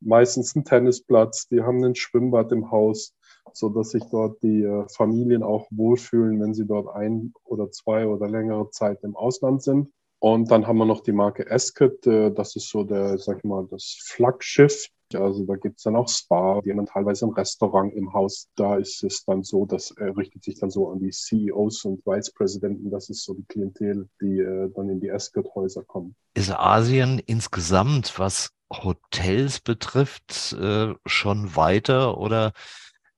meistens 0.00 0.54
einen 0.54 0.66
Tennisplatz, 0.66 1.48
die 1.48 1.62
haben 1.62 1.82
ein 1.82 1.94
Schwimmbad 1.94 2.52
im 2.52 2.70
Haus, 2.70 3.14
so 3.54 3.70
dass 3.70 3.90
sich 3.90 4.04
dort 4.10 4.42
die 4.42 4.62
äh, 4.62 4.86
Familien 4.88 5.42
auch 5.42 5.66
wohlfühlen, 5.70 6.40
wenn 6.40 6.52
sie 6.52 6.66
dort 6.66 6.94
ein 6.94 7.32
oder 7.44 7.70
zwei 7.70 8.06
oder 8.06 8.28
längere 8.28 8.68
Zeit 8.70 9.02
im 9.02 9.16
Ausland 9.16 9.62
sind. 9.62 9.90
Und 10.24 10.50
dann 10.50 10.66
haben 10.66 10.78
wir 10.78 10.86
noch 10.86 11.02
die 11.02 11.12
Marke 11.12 11.50
Esket. 11.50 12.06
Äh, 12.06 12.32
das 12.32 12.56
ist 12.56 12.70
so 12.70 12.82
der, 12.82 13.18
sag 13.18 13.36
ich 13.36 13.44
mal, 13.44 13.68
das 13.70 13.98
Flaggschiff 14.06 14.88
Also 15.12 15.44
da 15.44 15.56
gibt 15.56 15.76
es 15.76 15.82
dann 15.82 15.96
auch 15.96 16.08
Spa, 16.08 16.62
die 16.62 16.70
haben 16.70 16.78
dann 16.78 16.86
teilweise 16.86 17.26
ein 17.26 17.34
Restaurant 17.34 17.92
im 17.92 18.10
Haus. 18.14 18.48
Da 18.56 18.76
ist 18.76 19.04
es 19.04 19.22
dann 19.26 19.42
so, 19.42 19.66
das 19.66 19.90
äh, 19.90 20.04
richtet 20.04 20.42
sich 20.42 20.58
dann 20.58 20.70
so 20.70 20.88
an 20.88 20.98
die 20.98 21.10
CEOs 21.10 21.84
und 21.84 22.06
Vice 22.06 22.32
Präsidenten. 22.32 22.90
Das 22.90 23.10
ist 23.10 23.22
so 23.22 23.34
die 23.34 23.44
Klientel, 23.44 24.08
die 24.22 24.38
äh, 24.38 24.70
dann 24.74 24.88
in 24.88 24.98
die 24.98 25.08
Escort-Häuser 25.08 25.84
kommen. 25.84 26.16
Ist 26.32 26.50
Asien 26.50 27.18
insgesamt, 27.26 28.18
was 28.18 28.48
Hotels 28.72 29.60
betrifft, 29.60 30.56
schon 31.04 31.54
weiter 31.54 32.16
oder 32.16 32.52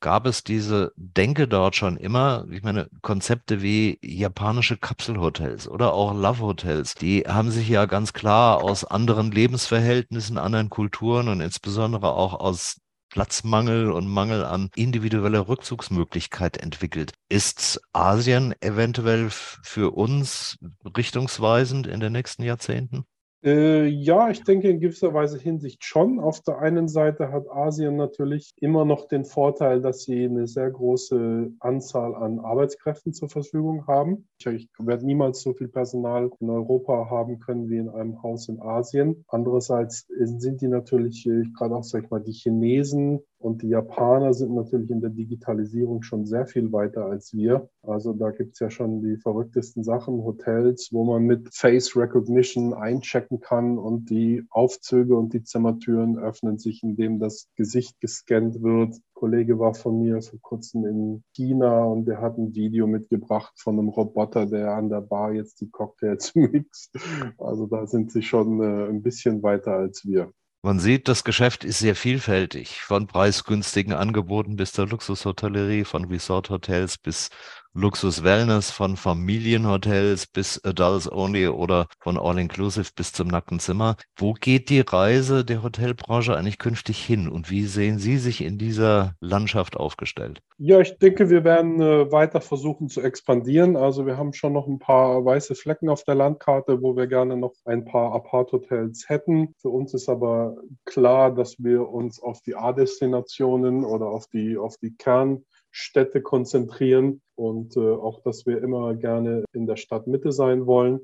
gab 0.01 0.27
es 0.27 0.45
diese 0.45 0.93
Denke 0.97 1.49
dort 1.49 1.77
schon 1.77 1.97
immer. 1.97 2.47
Ich 2.51 2.63
meine, 2.63 2.89
Konzepte 3.03 3.63
wie 3.63 3.99
japanische 4.03 4.77
Kapselhotels 4.77 5.69
oder 5.69 5.93
auch 5.93 6.15
Love-Hotels, 6.15 6.95
die 6.95 7.25
haben 7.27 7.51
sich 7.51 7.69
ja 7.69 7.87
ganz 7.87 8.13
klar 8.13 8.63
aus 8.63 8.85
anderen 8.85 9.31
Lebensverhältnissen, 9.31 10.39
anderen 10.39 10.71
Kulturen 10.71 11.29
und 11.29 11.41
insbesondere 11.41 12.13
auch 12.13 12.35
aus 12.35 12.77
Platzmangel 13.11 13.93
und 13.93 14.09
Mangel 14.09 14.45
an 14.45 14.69
individueller 14.75 15.49
Rückzugsmöglichkeit 15.49 16.59
entwickelt. 16.59 17.13
Ist 17.31 17.81
Asien 17.93 18.55
eventuell 18.61 19.31
für 19.31 19.97
uns 19.97 20.59
richtungsweisend 20.85 21.87
in 21.87 22.01
den 22.01 22.13
nächsten 22.13 22.43
Jahrzehnten? 22.43 23.07
Äh, 23.45 23.87
ja, 23.87 24.31
ich 24.31 24.43
denke 24.43 24.69
in 24.69 24.81
gewisser 24.81 25.13
Weise 25.15 25.39
Hinsicht 25.39 25.85
schon. 25.85 26.19
Auf 26.19 26.41
der 26.41 26.59
einen 26.59 26.89
Seite 26.89 27.31
hat 27.31 27.49
Asien 27.49 27.97
natürlich 27.97 28.51
immer 28.57 28.85
noch 28.85 29.07
den 29.07 29.25
Vorteil, 29.25 29.81
dass 29.81 30.03
sie 30.03 30.25
eine 30.25 30.47
sehr 30.47 30.71
große 30.71 31.53
Anzahl 31.61 32.15
an 32.15 32.41
Arbeitskräften 32.41 33.13
zur 33.13 33.29
Verfügung 33.29 33.87
haben. 33.87 34.27
Ich, 34.39 34.47
ich 34.47 34.69
werde 34.79 35.07
niemals 35.07 35.43
so 35.43 35.53
viel 35.53 35.69
Personal 35.69 36.31
in 36.41 36.51
Europa 36.51 37.09
haben 37.11 37.39
können 37.39 37.69
wie 37.69 37.79
in 37.79 37.89
einem 37.89 38.23
Haus 38.23 38.49
in 38.49 38.61
Asien. 38.61 39.25
Andererseits 39.29 40.07
sind 40.09 40.61
die 40.61 40.69
natürlich, 40.69 41.27
äh, 41.27 41.45
gerade 41.57 41.77
auch, 41.77 41.85
sag 41.85 42.05
ich 42.05 42.11
mal, 42.11 42.21
die 42.21 42.33
Chinesen 42.33 43.21
und 43.39 43.63
die 43.63 43.69
Japaner 43.69 44.33
sind 44.33 44.55
natürlich 44.55 44.91
in 44.91 45.01
der 45.01 45.11
Digitalisierung 45.11 46.03
schon 46.03 46.25
sehr 46.25 46.47
viel 46.47 46.73
weiter 46.73 47.05
als 47.05 47.35
wir. 47.35 47.69
Also 47.83 48.13
da 48.13 48.31
gibt 48.31 48.55
es 48.55 48.61
ja 48.61 48.71
schon 48.71 49.03
die 49.03 49.17
verrücktesten 49.19 49.85
Sachen, 49.85 50.25
Hotels, 50.25 50.89
wo 50.91 51.05
man 51.05 51.25
mit 51.25 51.55
Face 51.55 51.97
Recognition 51.97 52.73
einchecken 52.73 53.41
kann 53.41 53.79
und 53.79 54.09
die 54.11 54.45
Aufzüge 54.51 55.17
und 55.17 55.35
die 55.35 55.43
Zimmertüren 55.43 56.19
öffnen 56.19 56.59
sich, 56.59 56.83
indem 56.83 57.19
das 57.19 57.49
Gesicht 57.57 58.01
gescannt 58.01 58.63
wird. 58.63 58.95
Ein 58.95 59.03
Kollege 59.15 59.59
war 59.59 59.75
von 59.75 59.99
mir 59.99 60.23
vor 60.23 60.41
kurzem 60.41 60.87
in 60.87 61.25
China 61.35 61.85
und 61.85 62.07
der 62.07 62.21
hat 62.21 62.39
ein 62.39 62.55
Video 62.55 62.87
mitgebracht 62.87 63.53
von 63.59 63.79
einem 63.79 63.91
Roboter, 63.91 64.47
der 64.47 64.75
an 64.75 64.89
der 64.89 65.03
Bar 65.03 65.33
jetzt 65.33 65.61
die 65.61 65.71
Cocktails 65.71 66.35
mixt. 66.35 66.97
Also 67.39 67.67
da 67.67 67.87
sind 67.87 68.13
sie 68.13 68.23
schon 68.23 68.61
äh, 68.61 68.89
ein 68.89 69.03
bisschen 69.03 69.43
weiter 69.43 69.73
als 69.73 70.07
wir. 70.07 70.33
Man 70.67 70.81
sieht, 70.81 71.07
das 71.07 71.23
Geschäft 71.23 71.63
ist 71.63 71.79
sehr 71.79 71.95
vielfältig, 71.95 72.81
von 72.81 73.07
preisgünstigen 73.07 73.93
Angeboten 73.93 74.57
bis 74.57 74.73
zur 74.73 74.89
Luxushotellerie, 74.89 75.85
von 75.85 76.07
Resort-Hotels 76.07 76.99
bis 76.99 77.31
Luxus-Wellness, 77.77 78.71
von 78.71 78.97
Familienhotels 78.97 80.27
bis 80.27 80.65
Adults 80.65 81.11
Only 81.11 81.49
oder 81.49 81.87
von 82.01 82.19
All-Inclusive 82.19 82.91
bis 82.97 83.13
zum 83.13 83.29
nackten 83.29 83.61
Zimmer. 83.61 83.97
Wo 84.17 84.33
geht 84.33 84.71
die 84.71 84.81
Reise 84.81 85.45
der 85.45 85.63
Hotelbranche 85.63 86.35
eigentlich 86.37 86.59
künftig 86.59 87.05
hin 87.05 87.29
und 87.29 87.51
wie 87.51 87.67
sehen 87.67 87.99
Sie 87.99 88.17
sich 88.17 88.43
in 88.43 88.57
dieser 88.59 89.15
Landschaft 89.21 89.77
aufgestellt? 89.77 90.41
Ja, 90.59 90.81
ich 90.81 90.99
denke, 90.99 91.29
wir 91.29 91.45
werden 91.45 91.83
äh, 91.83 92.11
weiter 92.11 92.41
versuchen 92.41 92.89
zu 92.89 93.03
expandieren. 93.03 93.77
Also 93.77 94.07
wir 94.07 94.17
haben 94.17 94.33
schon 94.33 94.55
noch 94.55 94.67
ein 94.67 94.79
paar 94.79 95.23
weiße 95.23 95.55
Flecken 95.55 95.91
auf 95.91 96.03
der 96.05 96.15
Landkarte, 96.15 96.81
wo 96.81 96.97
wir 96.97 97.07
gerne 97.07 97.37
noch 97.37 97.53
ein 97.67 97.85
paar 97.85 98.15
Apart-Hotels 98.15 99.07
hätten. 99.09 99.55
Für 99.59 99.69
uns 99.69 99.93
ist 99.93 100.09
aber 100.09 100.57
klar, 100.87 101.35
dass 101.35 101.63
wir 101.63 101.87
uns 101.87 102.23
auf 102.23 102.41
die 102.41 102.57
A-Destinationen 102.57 103.85
oder 103.85 104.07
auf 104.07 104.29
die, 104.29 104.57
auf 104.57 104.79
die 104.79 104.97
Kern 104.97 105.45
Städte 105.79 106.23
konzentrieren 106.23 107.21
und 107.35 107.77
äh, 107.77 107.81
auch, 107.81 108.23
dass 108.23 108.47
wir 108.47 108.63
immer 108.63 108.95
gerne 108.95 109.45
in 109.53 109.67
der 109.67 109.77
Stadtmitte 109.77 110.33
sein 110.33 110.65
wollen. 110.65 111.01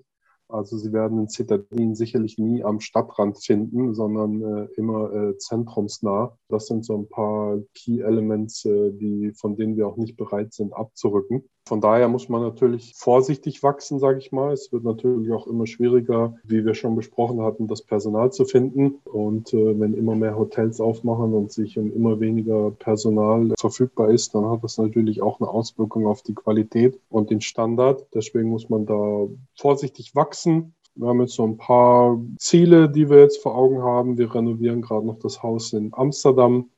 Also 0.49 0.79
Sie 0.79 0.95
werden 0.95 1.19
in 1.19 1.29
Zitadin 1.29 1.95
sicherlich 1.95 2.39
nie 2.39 2.65
am 2.65 2.81
Stadtrand 2.81 3.45
finden, 3.45 3.95
sondern 3.95 4.41
äh, 4.41 4.69
immer 4.79 5.13
äh, 5.13 5.37
zentrumsnah. 5.37 6.39
Das 6.49 6.69
sind 6.69 6.87
so 6.87 6.97
ein 6.97 7.09
paar 7.09 7.59
Key 7.75 8.01
Elements, 8.01 8.65
äh, 8.65 8.93
die, 8.93 9.33
von 9.33 9.57
denen 9.57 9.77
wir 9.77 9.87
auch 9.87 9.99
nicht 9.99 10.17
bereit 10.17 10.55
sind 10.55 10.73
abzurücken. 10.73 11.45
Von 11.65 11.81
daher 11.81 12.09
muss 12.09 12.29
man 12.29 12.43
natürlich 12.43 12.93
vorsichtig 12.97 13.63
wachsen, 13.63 14.01
sage 14.01 14.19
ich 14.19 14.33
mal. 14.33 14.53
Es 14.53 14.73
wird 14.73 14.85
natürlich 14.85 15.33
auch 15.33 15.47
immer 15.47 15.67
schwieriger, 15.67 16.35
wie 16.45 16.65
wir 16.65 16.75
schon 16.75 16.97
besprochen 16.97 17.41
hatten, 17.41 17.69
das 17.69 17.83
Personal 17.83 18.33
zu 18.33 18.45
finden. 18.45 18.99
Und 19.05 19.55
äh, 19.55 19.79
wenn 19.79 19.95
immer 19.95 20.17
mehr 20.17 20.37
Hotels 20.37 20.81
aufmachen 20.81 21.33
und 21.35 21.53
sich 21.53 21.77
immer 21.77 22.19
weniger 22.19 22.73
Personal 22.73 23.53
verfügbar 23.59 24.11
ist, 24.11 24.35
dann 24.35 24.47
hat 24.51 24.65
das 24.65 24.79
natürlich 24.79 25.23
auch 25.23 25.41
eine 25.41 25.49
Auswirkung 25.49 26.07
auf 26.07 26.23
die 26.23 26.35
Qualität 26.35 26.99
und 27.09 27.31
den 27.31 27.41
Standard. 27.41 28.07
Deswegen 28.13 28.49
muss 28.51 28.69
man 28.69 28.87
da 28.87 29.27
vorsichtig 29.57 30.15
wachsen. 30.17 30.75
Wir 30.95 31.09
haben 31.09 31.21
jetzt 31.21 31.35
so 31.35 31.45
ein 31.45 31.57
paar 31.57 32.21
Ziele, 32.39 32.91
die 32.91 33.09
wir 33.09 33.21
jetzt 33.21 33.41
vor 33.41 33.57
Augen 33.57 33.83
haben. 33.83 34.19
Wir 34.19 34.35
renovieren 34.35 34.83
gerade 34.83 35.07
noch 35.07 35.19
das 35.21 35.43
Haus 35.43 35.73
in 35.73 35.91
Amsterdam. 35.95 36.69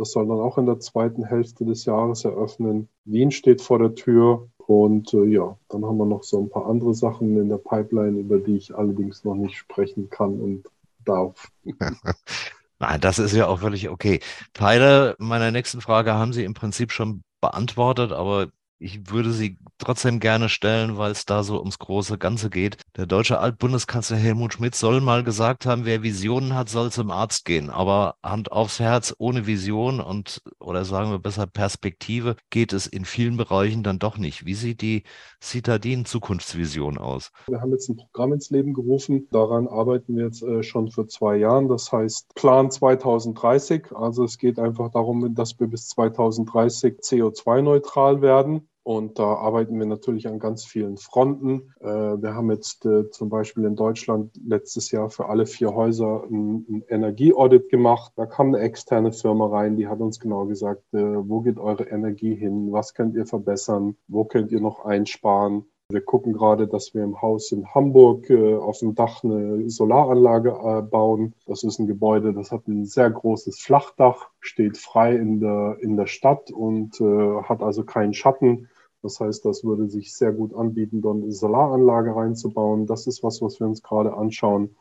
Das 0.00 0.12
soll 0.12 0.26
dann 0.26 0.40
auch 0.40 0.56
in 0.56 0.64
der 0.64 0.80
zweiten 0.80 1.26
Hälfte 1.26 1.66
des 1.66 1.84
Jahres 1.84 2.24
eröffnen. 2.24 2.88
Wien 3.04 3.30
steht 3.30 3.60
vor 3.60 3.78
der 3.78 3.94
Tür. 3.94 4.48
Und 4.66 5.12
äh, 5.12 5.24
ja, 5.24 5.58
dann 5.68 5.84
haben 5.84 5.98
wir 5.98 6.06
noch 6.06 6.22
so 6.22 6.40
ein 6.40 6.48
paar 6.48 6.66
andere 6.66 6.94
Sachen 6.94 7.36
in 7.36 7.50
der 7.50 7.58
Pipeline, 7.58 8.18
über 8.18 8.38
die 8.38 8.56
ich 8.56 8.74
allerdings 8.74 9.24
noch 9.24 9.34
nicht 9.34 9.58
sprechen 9.58 10.08
kann 10.08 10.40
und 10.40 10.64
darf. 11.04 11.50
Nein, 12.78 13.00
das 13.02 13.18
ist 13.18 13.34
ja 13.34 13.46
auch 13.46 13.60
völlig 13.60 13.90
okay. 13.90 14.20
Teile 14.54 15.16
meiner 15.18 15.50
nächsten 15.50 15.82
Frage 15.82 16.14
haben 16.14 16.32
Sie 16.32 16.44
im 16.44 16.54
Prinzip 16.54 16.92
schon 16.92 17.20
beantwortet, 17.42 18.10
aber 18.10 18.48
ich 18.80 19.10
würde 19.10 19.30
sie 19.30 19.58
trotzdem 19.76 20.20
gerne 20.20 20.48
stellen, 20.48 20.96
weil 20.96 21.12
es 21.12 21.26
da 21.26 21.42
so 21.42 21.58
ums 21.58 21.78
große 21.78 22.16
Ganze 22.16 22.48
geht. 22.48 22.78
Der 22.96 23.06
deutsche 23.06 23.38
Altbundeskanzler 23.38 24.16
Helmut 24.16 24.54
Schmidt 24.54 24.74
soll 24.74 25.02
mal 25.02 25.22
gesagt 25.22 25.66
haben, 25.66 25.84
wer 25.84 26.02
Visionen 26.02 26.54
hat, 26.54 26.70
soll 26.70 26.90
zum 26.90 27.10
Arzt 27.10 27.44
gehen. 27.44 27.68
Aber 27.68 28.14
Hand 28.22 28.52
aufs 28.52 28.80
Herz, 28.80 29.14
ohne 29.18 29.46
Vision 29.46 30.00
und, 30.00 30.42
oder 30.58 30.86
sagen 30.86 31.10
wir 31.10 31.18
besser 31.18 31.46
Perspektive, 31.46 32.36
geht 32.48 32.72
es 32.72 32.86
in 32.86 33.04
vielen 33.04 33.36
Bereichen 33.36 33.82
dann 33.82 33.98
doch 33.98 34.16
nicht. 34.16 34.46
Wie 34.46 34.54
sieht 34.54 34.80
die 34.80 35.02
Citadin 35.42 36.06
Zukunftsvision 36.06 36.96
aus? 36.96 37.32
Wir 37.48 37.60
haben 37.60 37.72
jetzt 37.72 37.90
ein 37.90 37.96
Programm 37.96 38.32
ins 38.32 38.50
Leben 38.50 38.72
gerufen. 38.72 39.28
Daran 39.30 39.68
arbeiten 39.68 40.16
wir 40.16 40.24
jetzt 40.24 40.42
äh, 40.42 40.62
schon 40.62 40.90
für 40.90 41.06
zwei 41.06 41.36
Jahren. 41.36 41.68
Das 41.68 41.92
heißt 41.92 42.34
Plan 42.34 42.70
2030. 42.70 43.92
Also 43.94 44.24
es 44.24 44.38
geht 44.38 44.58
einfach 44.58 44.90
darum, 44.90 45.34
dass 45.34 45.60
wir 45.60 45.66
bis 45.66 45.88
2030 45.88 47.00
CO2-neutral 47.00 48.22
werden. 48.22 48.69
Und 48.82 49.18
da 49.18 49.34
arbeiten 49.34 49.78
wir 49.78 49.86
natürlich 49.86 50.26
an 50.26 50.38
ganz 50.38 50.64
vielen 50.64 50.96
Fronten. 50.96 51.74
Äh, 51.80 51.86
wir 51.86 52.34
haben 52.34 52.50
jetzt 52.50 52.86
äh, 52.86 53.10
zum 53.10 53.28
Beispiel 53.28 53.64
in 53.64 53.76
Deutschland 53.76 54.30
letztes 54.42 54.90
Jahr 54.90 55.10
für 55.10 55.28
alle 55.28 55.46
vier 55.46 55.74
Häuser 55.74 56.24
ein, 56.30 56.64
ein 56.68 56.84
Energieaudit 56.88 57.68
gemacht. 57.68 58.12
Da 58.16 58.24
kam 58.24 58.48
eine 58.48 58.60
externe 58.60 59.12
Firma 59.12 59.46
rein, 59.46 59.76
die 59.76 59.86
hat 59.86 60.00
uns 60.00 60.18
genau 60.18 60.46
gesagt, 60.46 60.82
äh, 60.94 60.98
wo 60.98 61.40
geht 61.40 61.58
eure 61.58 61.84
Energie 61.84 62.34
hin? 62.34 62.72
Was 62.72 62.94
könnt 62.94 63.14
ihr 63.14 63.26
verbessern? 63.26 63.96
Wo 64.08 64.24
könnt 64.24 64.50
ihr 64.50 64.60
noch 64.60 64.84
einsparen? 64.84 65.66
Wir 65.90 66.00
gucken 66.00 66.32
gerade, 66.32 66.68
dass 66.68 66.94
wir 66.94 67.02
im 67.02 67.20
Haus 67.20 67.50
in 67.50 67.66
Hamburg 67.74 68.30
äh, 68.30 68.54
auf 68.54 68.78
dem 68.78 68.94
Dach 68.94 69.24
eine 69.24 69.68
Solaranlage 69.68 70.50
äh, 70.50 70.82
bauen. 70.82 71.34
Das 71.46 71.64
ist 71.64 71.78
ein 71.78 71.86
Gebäude, 71.86 72.32
das 72.32 72.52
hat 72.52 72.68
ein 72.68 72.86
sehr 72.86 73.10
großes 73.10 73.60
Flachdach, 73.60 74.30
steht 74.40 74.78
frei 74.78 75.16
in 75.16 75.40
der, 75.40 75.78
in 75.80 75.96
der 75.96 76.06
Stadt 76.06 76.50
und 76.50 77.00
äh, 77.00 77.42
hat 77.42 77.62
also 77.62 77.84
keinen 77.84 78.14
Schatten. 78.14 78.68
Das 79.02 79.18
heißt, 79.18 79.44
das 79.44 79.64
würde 79.64 79.88
sich 79.88 80.14
sehr 80.14 80.32
gut 80.32 80.54
anbieten, 80.54 81.00
dort 81.00 81.22
eine 81.22 81.32
Solaranlage 81.32 82.14
reinzubauen. 82.14 82.86
Das 82.86 83.06
ist 83.06 83.22
was, 83.22 83.42
was 83.42 83.58
wir 83.58 83.66
uns 83.66 83.82
gerade 83.82 84.14
anschauen. 84.14 84.76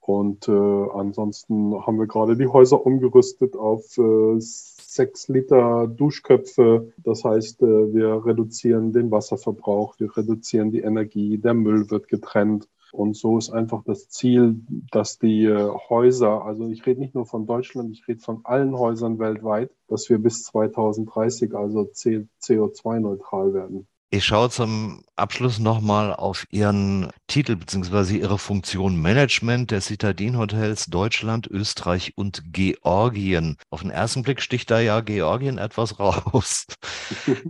Und 0.00 0.48
äh, 0.48 0.52
ansonsten 0.52 1.74
haben 1.84 1.98
wir 1.98 2.06
gerade 2.06 2.36
die 2.36 2.46
Häuser 2.46 2.86
umgerüstet 2.86 3.56
auf 3.56 3.98
äh, 3.98 4.40
sechs 4.88 5.28
Liter 5.28 5.86
Duschköpfe. 5.86 6.92
Das 6.96 7.24
heißt, 7.24 7.62
äh, 7.62 7.94
wir 7.94 8.24
reduzieren 8.24 8.92
den 8.92 9.10
Wasserverbrauch, 9.10 9.98
wir 9.98 10.16
reduzieren 10.16 10.70
die 10.70 10.80
Energie, 10.80 11.38
der 11.38 11.54
Müll 11.54 11.90
wird 11.90 12.08
getrennt. 12.08 12.68
Und 12.90 13.14
so 13.16 13.36
ist 13.36 13.50
einfach 13.50 13.84
das 13.84 14.08
Ziel, 14.08 14.62
dass 14.90 15.18
die 15.18 15.44
äh, 15.44 15.70
Häuser, 15.90 16.44
also 16.44 16.68
ich 16.68 16.86
rede 16.86 17.00
nicht 17.00 17.14
nur 17.14 17.26
von 17.26 17.46
Deutschland, 17.46 17.90
ich 17.92 18.08
rede 18.08 18.20
von 18.20 18.40
allen 18.44 18.78
Häusern 18.78 19.18
weltweit, 19.18 19.70
dass 19.88 20.08
wir 20.08 20.18
bis 20.18 20.44
2030 20.44 21.54
also 21.54 21.82
CO2-neutral 21.82 23.52
werden. 23.52 23.86
Ich 24.10 24.24
schaue 24.24 24.48
zum 24.48 25.02
Abschluss 25.16 25.58
nochmal 25.58 26.14
auf 26.14 26.46
Ihren 26.50 27.10
Titel 27.26 27.56
bzw. 27.56 28.16
Ihre 28.16 28.38
Funktion 28.38 28.98
Management 28.98 29.70
der 29.70 29.82
Citadin 29.82 30.38
Hotels 30.38 30.86
Deutschland, 30.86 31.46
Österreich 31.46 32.14
und 32.16 32.42
Georgien. 32.50 33.58
Auf 33.68 33.82
den 33.82 33.90
ersten 33.90 34.22
Blick 34.22 34.40
sticht 34.40 34.70
da 34.70 34.80
ja 34.80 35.00
Georgien 35.00 35.58
etwas 35.58 35.98
raus. 35.98 36.66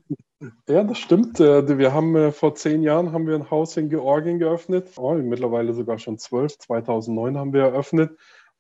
Ja, 0.68 0.84
das 0.84 0.98
stimmt. 0.98 1.40
Äh, 1.40 1.78
wir 1.78 1.92
haben 1.92 2.14
äh, 2.14 2.30
vor 2.30 2.54
zehn 2.54 2.84
Jahren 2.84 3.10
haben 3.10 3.26
wir 3.26 3.34
ein 3.34 3.50
Haus 3.50 3.76
in 3.76 3.88
Georgien 3.88 4.38
geöffnet. 4.38 4.86
Oh, 4.96 5.14
mittlerweile 5.14 5.74
sogar 5.74 5.98
schon 5.98 6.16
zwölf. 6.16 6.56
2009 6.58 7.36
haben 7.36 7.52
wir 7.52 7.62
eröffnet. 7.62 8.16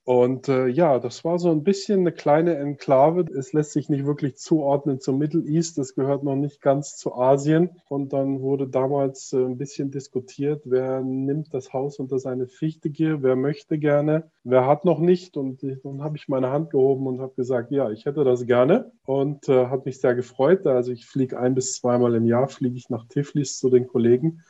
Und 0.08 0.48
äh, 0.48 0.68
ja, 0.68 0.98
das 0.98 1.22
war 1.22 1.38
so 1.38 1.50
ein 1.50 1.64
bisschen 1.64 2.00
eine 2.00 2.12
kleine 2.12 2.56
Enklave. 2.56 3.26
Es 3.30 3.52
lässt 3.52 3.72
sich 3.72 3.90
nicht 3.90 4.06
wirklich 4.06 4.38
zuordnen 4.38 5.02
zum 5.02 5.18
Middle 5.18 5.42
East. 5.42 5.76
Es 5.76 5.94
gehört 5.94 6.24
noch 6.24 6.34
nicht 6.34 6.62
ganz 6.62 6.96
zu 6.96 7.14
Asien. 7.14 7.72
Und 7.90 8.14
dann 8.14 8.40
wurde 8.40 8.66
damals 8.68 9.34
äh, 9.34 9.44
ein 9.44 9.58
bisschen 9.58 9.90
diskutiert, 9.90 10.62
wer 10.64 11.02
nimmt 11.02 11.52
das 11.52 11.74
Haus 11.74 11.98
unter 11.98 12.18
seine 12.18 12.46
Fichtige, 12.46 13.22
wer 13.22 13.36
möchte 13.36 13.78
gerne, 13.78 14.30
wer 14.44 14.64
hat 14.64 14.86
noch 14.86 14.98
nicht. 14.98 15.36
Und 15.36 15.62
dann 15.62 16.02
habe 16.02 16.16
ich 16.16 16.26
meine 16.26 16.48
Hand 16.48 16.70
gehoben 16.70 17.06
und 17.06 17.20
habe 17.20 17.34
gesagt, 17.34 17.70
ja, 17.70 17.90
ich 17.90 18.06
hätte 18.06 18.24
das 18.24 18.46
gerne. 18.46 18.90
Und 19.04 19.46
äh, 19.50 19.66
hat 19.66 19.84
mich 19.84 20.00
sehr 20.00 20.14
gefreut. 20.14 20.66
Also 20.66 20.90
ich 20.90 21.04
fliege 21.04 21.38
ein 21.38 21.54
bis 21.54 21.74
zweimal 21.74 22.14
im 22.14 22.24
Jahr, 22.24 22.48
fliege 22.48 22.78
ich 22.78 22.88
nach 22.88 23.06
Tiflis 23.08 23.58
zu 23.58 23.68
den 23.68 23.86
Kollegen. 23.86 24.42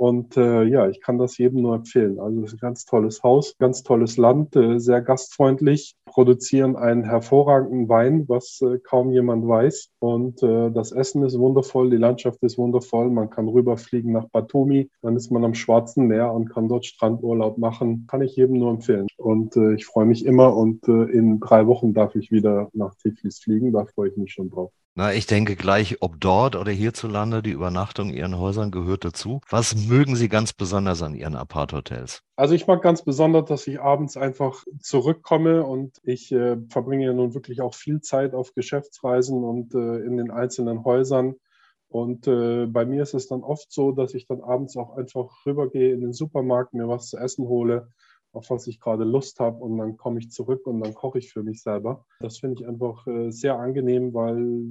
Und 0.00 0.38
äh, 0.38 0.64
ja, 0.64 0.88
ich 0.88 1.02
kann 1.02 1.18
das 1.18 1.36
jedem 1.36 1.60
nur 1.60 1.74
empfehlen. 1.74 2.18
Also 2.20 2.40
es 2.40 2.46
ist 2.46 2.54
ein 2.54 2.60
ganz 2.60 2.86
tolles 2.86 3.22
Haus, 3.22 3.54
ganz 3.58 3.82
tolles 3.82 4.16
Land, 4.16 4.56
äh, 4.56 4.80
sehr 4.80 5.02
gastfreundlich, 5.02 5.94
produzieren 6.06 6.74
einen 6.74 7.04
hervorragenden 7.04 7.86
Wein, 7.90 8.26
was 8.26 8.62
äh, 8.62 8.78
kaum 8.78 9.10
jemand 9.10 9.46
weiß. 9.46 9.90
Und 9.98 10.42
äh, 10.42 10.70
das 10.70 10.92
Essen 10.92 11.22
ist 11.22 11.38
wundervoll, 11.38 11.90
die 11.90 11.98
Landschaft 11.98 12.42
ist 12.42 12.56
wundervoll. 12.56 13.10
Man 13.10 13.28
kann 13.28 13.46
rüberfliegen 13.46 14.12
nach 14.12 14.26
Batumi, 14.30 14.88
dann 15.02 15.16
ist 15.16 15.30
man 15.30 15.44
am 15.44 15.52
Schwarzen 15.52 16.06
Meer 16.06 16.32
und 16.32 16.48
kann 16.48 16.70
dort 16.70 16.86
Strandurlaub 16.86 17.58
machen. 17.58 18.06
Kann 18.06 18.22
ich 18.22 18.34
jedem 18.36 18.56
nur 18.56 18.70
empfehlen. 18.70 19.06
Und 19.18 19.54
äh, 19.58 19.74
ich 19.74 19.84
freue 19.84 20.06
mich 20.06 20.24
immer 20.24 20.56
und 20.56 20.88
äh, 20.88 21.12
in 21.12 21.40
drei 21.40 21.66
Wochen 21.66 21.92
darf 21.92 22.14
ich 22.14 22.30
wieder 22.30 22.70
nach 22.72 22.94
Tiflis 22.94 23.40
fliegen. 23.40 23.70
Da 23.74 23.84
freue 23.84 24.08
ich 24.08 24.16
mich 24.16 24.32
schon 24.32 24.48
drauf. 24.48 24.72
Na, 24.96 25.12
ich 25.12 25.26
denke 25.26 25.54
gleich, 25.54 26.02
ob 26.02 26.20
dort 26.20 26.56
oder 26.56 26.72
hierzulande, 26.72 27.42
die 27.42 27.52
Übernachtung 27.52 28.10
in 28.10 28.16
Ihren 28.16 28.38
Häusern 28.38 28.72
gehört 28.72 29.04
dazu. 29.04 29.40
Was 29.48 29.76
mögen 29.76 30.16
Sie 30.16 30.28
ganz 30.28 30.52
besonders 30.52 31.00
an 31.02 31.14
Ihren 31.14 31.36
Apart-Hotels? 31.36 32.22
Also 32.34 32.54
ich 32.54 32.66
mag 32.66 32.82
ganz 32.82 33.02
besonders, 33.02 33.44
dass 33.44 33.66
ich 33.68 33.80
abends 33.80 34.16
einfach 34.16 34.64
zurückkomme 34.80 35.64
und 35.64 35.98
ich 36.02 36.32
äh, 36.32 36.56
verbringe 36.68 37.06
ja 37.06 37.12
nun 37.12 37.34
wirklich 37.34 37.60
auch 37.60 37.74
viel 37.74 38.00
Zeit 38.00 38.34
auf 38.34 38.52
Geschäftsreisen 38.54 39.44
und 39.44 39.74
äh, 39.74 39.98
in 39.98 40.16
den 40.16 40.32
einzelnen 40.32 40.84
Häusern. 40.84 41.36
Und 41.88 42.26
äh, 42.26 42.66
bei 42.66 42.84
mir 42.84 43.04
ist 43.04 43.14
es 43.14 43.28
dann 43.28 43.42
oft 43.42 43.72
so, 43.72 43.92
dass 43.92 44.14
ich 44.14 44.26
dann 44.26 44.40
abends 44.40 44.76
auch 44.76 44.96
einfach 44.96 45.30
rübergehe 45.46 45.92
in 45.92 46.00
den 46.00 46.12
Supermarkt, 46.12 46.74
mir 46.74 46.88
was 46.88 47.08
zu 47.08 47.16
essen 47.16 47.46
hole 47.46 47.88
auf 48.32 48.50
was 48.50 48.66
ich 48.66 48.80
gerade 48.80 49.04
Lust 49.04 49.40
habe 49.40 49.62
und 49.62 49.78
dann 49.78 49.96
komme 49.96 50.18
ich 50.20 50.30
zurück 50.30 50.66
und 50.66 50.80
dann 50.80 50.94
koche 50.94 51.18
ich 51.18 51.32
für 51.32 51.42
mich 51.42 51.62
selber. 51.62 52.04
Das 52.20 52.38
finde 52.38 52.60
ich 52.60 52.68
einfach 52.68 53.06
äh, 53.06 53.30
sehr 53.30 53.58
angenehm, 53.58 54.14
weil 54.14 54.62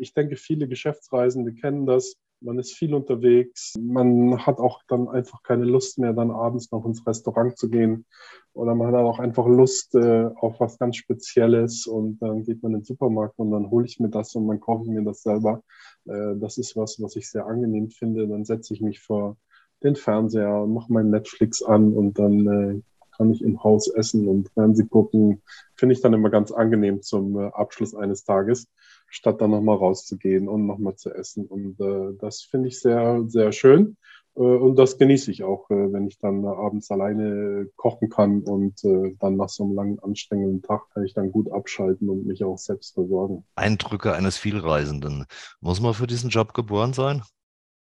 ich 0.00 0.14
denke, 0.14 0.36
viele 0.36 0.68
Geschäftsreisende 0.68 1.52
kennen 1.54 1.86
das. 1.86 2.14
Man 2.40 2.60
ist 2.60 2.74
viel 2.74 2.94
unterwegs. 2.94 3.74
Man 3.80 4.46
hat 4.46 4.58
auch 4.58 4.82
dann 4.86 5.08
einfach 5.08 5.42
keine 5.42 5.64
Lust 5.64 5.98
mehr, 5.98 6.12
dann 6.12 6.30
abends 6.30 6.70
noch 6.70 6.86
ins 6.86 7.04
Restaurant 7.04 7.58
zu 7.58 7.68
gehen. 7.68 8.06
Oder 8.52 8.76
man 8.76 8.88
hat 8.88 8.94
auch 8.94 9.18
einfach 9.18 9.46
Lust 9.46 9.96
äh, 9.96 10.30
auf 10.36 10.60
was 10.60 10.78
ganz 10.78 10.96
Spezielles 10.96 11.88
und 11.88 12.22
dann 12.22 12.44
geht 12.44 12.62
man 12.62 12.74
in 12.74 12.78
den 12.80 12.84
Supermarkt 12.84 13.38
und 13.38 13.50
dann 13.50 13.70
hole 13.70 13.86
ich 13.86 13.98
mir 13.98 14.08
das 14.08 14.36
und 14.36 14.46
dann 14.46 14.60
koche 14.60 14.84
ich 14.84 14.90
mir 14.90 15.02
das 15.02 15.22
selber. 15.22 15.64
Äh, 16.06 16.36
das 16.36 16.58
ist 16.58 16.76
was, 16.76 17.02
was 17.02 17.16
ich 17.16 17.28
sehr 17.28 17.46
angenehm 17.46 17.90
finde. 17.90 18.28
Dann 18.28 18.44
setze 18.44 18.72
ich 18.72 18.80
mich 18.80 19.00
vor 19.00 19.36
den 19.82 19.96
Fernseher 19.96 20.66
mache 20.66 20.92
mein 20.92 21.10
Netflix 21.10 21.62
an 21.62 21.92
und 21.92 22.18
dann 22.18 22.82
kann 23.18 23.32
ich 23.32 23.42
im 23.42 23.62
Haus 23.62 23.88
essen 23.88 24.26
und 24.28 24.48
Fernsehen 24.50 24.88
gucken. 24.88 25.42
Finde 25.74 25.94
ich 25.94 26.00
dann 26.00 26.14
immer 26.14 26.30
ganz 26.30 26.50
angenehm 26.52 27.02
zum 27.02 27.38
äh, 27.38 27.48
Abschluss 27.48 27.94
eines 27.94 28.24
Tages, 28.24 28.68
statt 29.08 29.40
dann 29.40 29.50
nochmal 29.50 29.76
rauszugehen 29.76 30.48
und 30.48 30.66
nochmal 30.66 30.96
zu 30.96 31.12
essen. 31.12 31.44
Und 31.46 31.78
äh, 31.80 32.16
das 32.18 32.42
finde 32.42 32.68
ich 32.68 32.80
sehr, 32.80 33.24
sehr 33.26 33.52
schön. 33.52 33.96
Äh, 34.36 34.40
und 34.40 34.76
das 34.76 34.98
genieße 34.98 35.30
ich 35.30 35.42
auch, 35.42 35.68
äh, 35.70 35.92
wenn 35.92 36.06
ich 36.06 36.18
dann 36.18 36.46
abends 36.46 36.90
alleine 36.90 37.68
kochen 37.76 38.08
kann 38.08 38.42
und 38.42 38.82
äh, 38.84 39.14
dann 39.18 39.36
nach 39.36 39.48
so 39.48 39.64
einem 39.64 39.74
langen, 39.74 39.98
anstrengenden 39.98 40.62
Tag 40.62 40.88
kann 40.94 41.04
ich 41.04 41.14
dann 41.14 41.32
gut 41.32 41.50
abschalten 41.50 42.08
und 42.08 42.26
mich 42.26 42.44
auch 42.44 42.58
selbst 42.58 42.94
versorgen. 42.94 43.44
Eindrücke 43.56 44.14
eines 44.14 44.38
Vielreisenden. 44.38 45.26
Muss 45.60 45.80
man 45.80 45.94
für 45.94 46.06
diesen 46.06 46.30
Job 46.30 46.54
geboren 46.54 46.92
sein? 46.92 47.22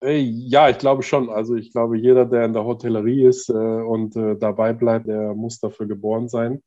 Ja, 0.04 0.70
ich 0.70 0.78
glaube 0.78 1.02
schon. 1.04 1.30
Also 1.30 1.56
ich 1.56 1.72
glaube, 1.72 1.98
jeder, 1.98 2.26
der 2.26 2.46
in 2.46 2.54
der 2.54 2.64
Hotellerie 2.66 3.26
ist 3.26 3.50
äh, 3.50 3.54
und 3.54 4.16
äh, 4.16 4.38
dabei 4.38 4.74
bleibt, 4.74 5.08
der 5.08 5.34
muss 5.34 5.60
dafür 5.60 5.88
geboren 5.88 6.30
sein. 6.30 6.62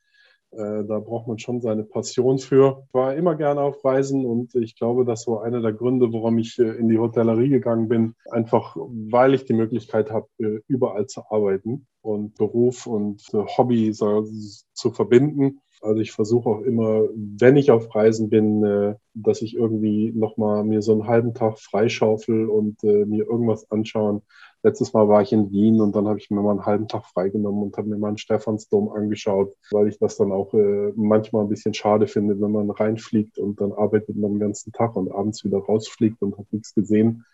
Äh, 0.53 0.85
da 0.85 0.99
braucht 0.99 1.29
man 1.29 1.39
schon 1.39 1.61
seine 1.61 1.85
Passion 1.85 2.39
für. 2.39 2.83
Ich 2.89 2.95
war 2.95 3.15
immer 3.15 3.37
gerne 3.37 3.61
auf 3.61 3.85
Reisen 3.85 4.27
und 4.27 4.55
ich 4.57 4.77
glaube, 4.77 5.05
das 5.05 5.27
war 5.29 5.45
einer 5.45 5.61
der 5.61 5.73
Gründe, 5.73 6.13
warum 6.13 6.39
ich 6.39 6.59
äh, 6.59 6.71
in 6.71 6.89
die 6.89 6.99
Hotellerie 6.99 7.49
gegangen 7.49 7.89
bin. 7.89 8.15
Einfach, 8.31 8.77
weil 8.77 9.35
ich 9.35 9.45
die 9.45 9.53
Möglichkeit 9.53 10.11
habe, 10.11 10.27
äh, 10.39 10.61
überall 10.67 11.07
zu 11.07 11.23
arbeiten 11.31 11.87
und 12.03 12.35
Beruf 12.37 12.87
und 12.87 13.23
Hobby 13.33 13.93
zu 13.93 14.91
verbinden. 14.91 15.61
Also 15.83 16.01
ich 16.01 16.13
versuche 16.13 16.49
auch 16.49 16.61
immer, 16.63 17.05
wenn 17.15 17.57
ich 17.57 17.71
auf 17.71 17.95
Reisen 17.95 18.31
bin, 18.31 18.97
dass 19.13 19.43
ich 19.43 19.55
irgendwie 19.55 20.11
nochmal 20.13 20.65
mir 20.65 20.81
so 20.81 20.93
einen 20.93 21.07
halben 21.07 21.35
Tag 21.35 21.59
freischaufel 21.59 22.49
und 22.49 22.83
mir 22.83 23.27
irgendwas 23.27 23.71
anschauen. 23.71 24.23
Letztes 24.63 24.93
Mal 24.93 25.09
war 25.09 25.23
ich 25.23 25.33
in 25.33 25.51
Wien 25.51 25.81
und 25.81 25.97
dann 25.97 26.07
habe 26.07 26.19
ich 26.19 26.31
mir 26.31 26.41
mal 26.43 26.51
einen 26.51 26.67
halben 26.67 26.87
Tag 26.87 27.07
freigenommen 27.07 27.63
und 27.63 27.77
habe 27.77 27.89
mir 27.89 27.97
mal 27.97 28.09
einen 28.09 28.19
Stephansdom 28.19 28.91
angeschaut, 28.91 29.55
weil 29.71 29.89
ich 29.89 29.99
das 29.99 30.17
dann 30.17 30.33
auch 30.33 30.53
äh, 30.53 30.93
manchmal 30.97 31.45
ein 31.45 31.49
bisschen 31.49 31.73
schade 31.73 32.07
finde, 32.07 32.41
wenn 32.41 32.53
man 32.53 32.71
reinfliegt 32.71 33.39
und 33.39 33.61
dann 33.61 33.73
arbeitet 33.73 34.17
man 34.17 34.33
den 34.33 34.41
ganzen 34.41 34.73
Tag 34.73 34.97
und 34.97 35.11
abends 35.11 35.45
wieder 35.45 35.59
rausfliegt 35.59 36.21
und 36.23 36.37
hat 36.37 36.53
nichts 36.53 36.75
gesehen 36.75 37.25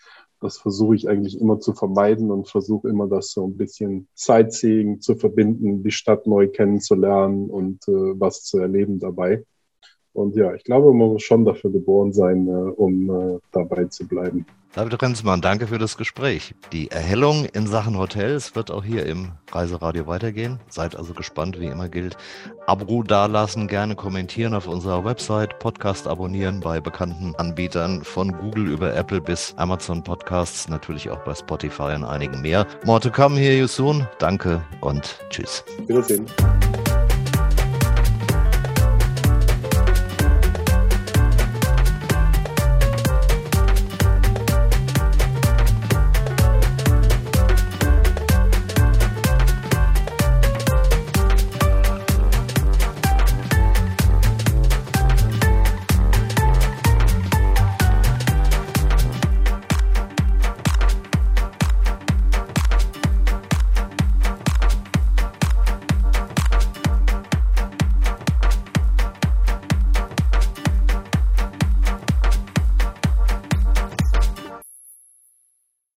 das 0.40 0.58
versuche 0.58 0.94
ich 0.94 1.08
eigentlich 1.08 1.40
immer 1.40 1.60
zu 1.60 1.72
vermeiden 1.72 2.30
und 2.30 2.48
versuche 2.48 2.88
immer 2.88 3.08
das 3.08 3.30
so 3.30 3.46
ein 3.46 3.56
bisschen 3.56 4.08
Sightseeing 4.14 5.00
zu 5.00 5.16
verbinden, 5.16 5.82
die 5.82 5.90
Stadt 5.90 6.26
neu 6.26 6.48
kennenzulernen 6.48 7.48
und 7.48 7.88
äh, 7.88 8.20
was 8.20 8.42
zu 8.42 8.58
erleben 8.58 8.98
dabei. 8.98 9.44
Und 10.16 10.34
ja, 10.34 10.54
ich 10.54 10.64
glaube, 10.64 10.94
man 10.94 11.08
muss 11.08 11.22
schon 11.22 11.44
dafür 11.44 11.70
geboren 11.70 12.10
sein, 12.12 12.48
äh, 12.48 12.50
um 12.50 13.10
äh, 13.10 13.38
dabei 13.52 13.84
zu 13.84 14.08
bleiben. 14.08 14.46
David 14.74 15.02
Renzmann, 15.02 15.40
danke 15.40 15.66
für 15.66 15.78
das 15.78 15.96
Gespräch. 15.96 16.54
Die 16.72 16.90
Erhellung 16.90 17.46
in 17.52 17.66
Sachen 17.66 17.98
Hotels 17.98 18.54
wird 18.56 18.70
auch 18.70 18.84
hier 18.84 19.06
im 19.06 19.32
Reiseradio 19.50 20.06
weitergehen. 20.06 20.58
Seid 20.68 20.96
also 20.96 21.12
gespannt, 21.14 21.60
wie 21.60 21.66
immer 21.66 21.88
gilt. 21.88 22.16
Abo 22.66 23.02
dalassen, 23.02 23.68
gerne 23.68 23.94
kommentieren 23.94 24.54
auf 24.54 24.66
unserer 24.66 25.04
Website, 25.04 25.58
Podcast 25.58 26.06
abonnieren 26.06 26.60
bei 26.60 26.80
bekannten 26.80 27.34
Anbietern 27.36 28.02
von 28.02 28.32
Google 28.32 28.68
über 28.68 28.94
Apple 28.94 29.20
bis 29.20 29.54
Amazon 29.56 30.02
Podcasts, 30.02 30.68
natürlich 30.68 31.10
auch 31.10 31.22
bei 31.24 31.34
Spotify 31.34 31.94
und 31.94 32.04
einigen 32.04 32.40
mehr. 32.40 32.66
More 32.84 33.00
to 33.00 33.10
come, 33.10 33.38
here 33.38 33.56
you 33.56 33.66
soon. 33.66 34.06
Danke 34.18 34.62
und 34.80 35.20
tschüss. 35.30 35.64
Wiedersehen. 35.86 36.26